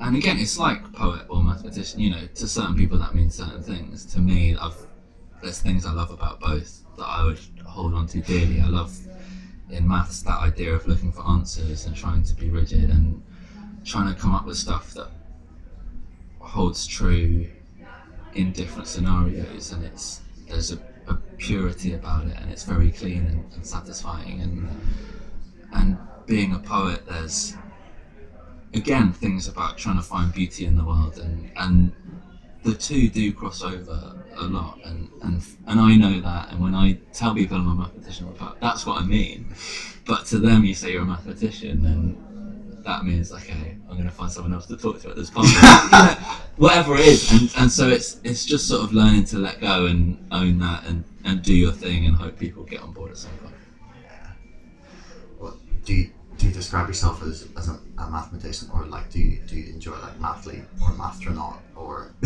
[0.01, 3.63] and again it's like poet or mathematician, you know, to certain people that means certain
[3.63, 4.05] things.
[4.13, 4.75] To me I've
[5.41, 8.61] there's things I love about both that I would hold on to dearly.
[8.61, 8.95] I love
[9.69, 13.23] in maths that idea of looking for answers and trying to be rigid and
[13.85, 15.09] trying to come up with stuff that
[16.39, 17.47] holds true
[18.33, 23.25] in different scenarios and it's there's a, a purity about it and it's very clean
[23.27, 24.69] and, and satisfying and
[25.73, 27.55] and being a poet there's
[28.73, 31.91] again things about trying to find beauty in the world and and
[32.63, 36.51] the two do cross over a lot and and and I know that.
[36.51, 39.53] And when I tell people I'm a mathematician that's what I mean.
[40.05, 44.11] But to them you say you're a mathematician then that means okay I'm going to
[44.11, 46.15] find someone else to talk to at this know,
[46.57, 47.31] whatever it is.
[47.31, 50.85] And and so it's it's just sort of learning to let go and own that
[50.85, 53.55] and and do your thing and hope people get on board at some point.
[55.39, 56.11] What do you
[56.41, 59.71] do you describe yourself as, as a, a, mathematician or like do you, do you
[59.71, 62.11] enjoy like mathly or mathronaut or?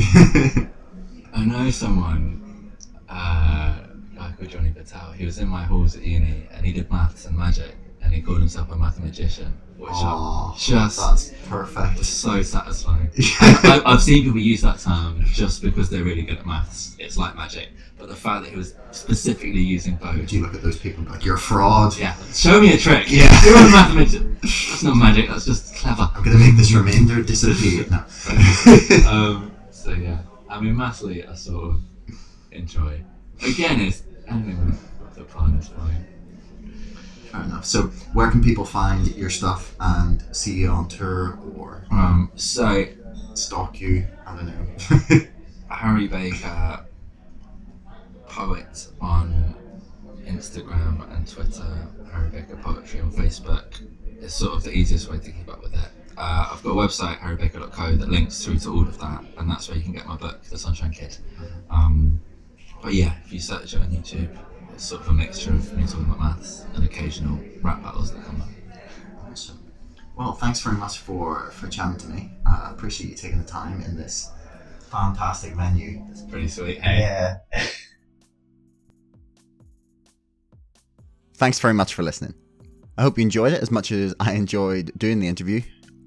[1.34, 2.72] I know someone
[3.10, 5.12] uh, like Johnny Patel.
[5.12, 8.22] He was in my halls at uni and he did maths and magic and he
[8.22, 12.06] called himself a mathemagician which Oh, I just that's perfect.
[12.06, 13.10] so satisfying.
[13.42, 16.96] I, I've seen people use that term just because they're really good at maths.
[17.00, 20.28] It's like magic, but the fact that he was specifically using both.
[20.28, 21.98] Do you look at those people and be like, you're a fraud?
[21.98, 23.12] Yeah, show me a trick.
[23.12, 23.30] Yeah.
[23.46, 24.42] you're a mathemagician.
[24.42, 25.28] That's not magic.
[25.30, 26.10] That's just clever.
[26.14, 27.86] I'm going to make this remainder disappear.
[27.90, 28.04] No.
[29.10, 30.20] um, so yeah,
[30.50, 31.82] I mean, mathly, I sort of
[32.52, 33.02] enjoy.
[33.46, 36.06] Again, it's with the plan is fine.
[37.36, 37.66] Fair enough.
[37.66, 37.84] So,
[38.14, 42.86] where can people find your stuff and see you on tour or Um, so
[43.34, 44.08] stalk you?
[44.26, 45.20] I don't know.
[45.70, 46.86] Harry Baker,
[48.28, 49.54] poet on
[50.26, 53.82] Instagram and Twitter, Harry Baker Poetry on Facebook
[54.22, 55.90] is sort of the easiest way to keep up with it.
[56.18, 59.68] Uh, I've got a website, harrybaker.co, that links through to all of that, and that's
[59.68, 61.18] where you can get my book, The Sunshine Kid.
[61.70, 62.22] Um,
[62.82, 64.38] but yeah, if you search it on YouTube,
[64.76, 68.22] it's sort of a mixture of me talking about maths and occasional rap battles that
[68.26, 68.50] come up.
[69.32, 69.72] Awesome.
[70.18, 72.32] Well, thanks very much for for chatting to me.
[72.46, 74.30] Uh, I appreciate you taking the time in this
[74.90, 76.06] fantastic venue.
[76.12, 76.82] It's pretty sweet.
[76.82, 77.00] Hey.
[77.00, 77.38] Yeah.
[81.36, 82.34] Thanks very much for listening.
[82.98, 85.62] I hope you enjoyed it as much as I enjoyed doing the interview.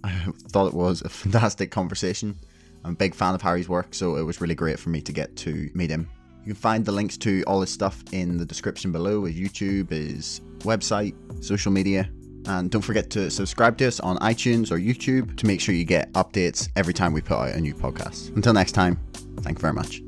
[0.05, 2.39] I thought it was a fantastic conversation.
[2.85, 5.12] I'm a big fan of Harry's work, so it was really great for me to
[5.12, 6.09] get to meet him.
[6.49, 9.90] You can find the links to all his stuff in the description below his YouTube,
[9.90, 12.09] his website, social media.
[12.46, 15.84] And don't forget to subscribe to us on iTunes or YouTube to make sure you
[15.84, 18.34] get updates every time we put out a new podcast.
[18.34, 18.99] Until next time,
[19.42, 20.07] thank you very much.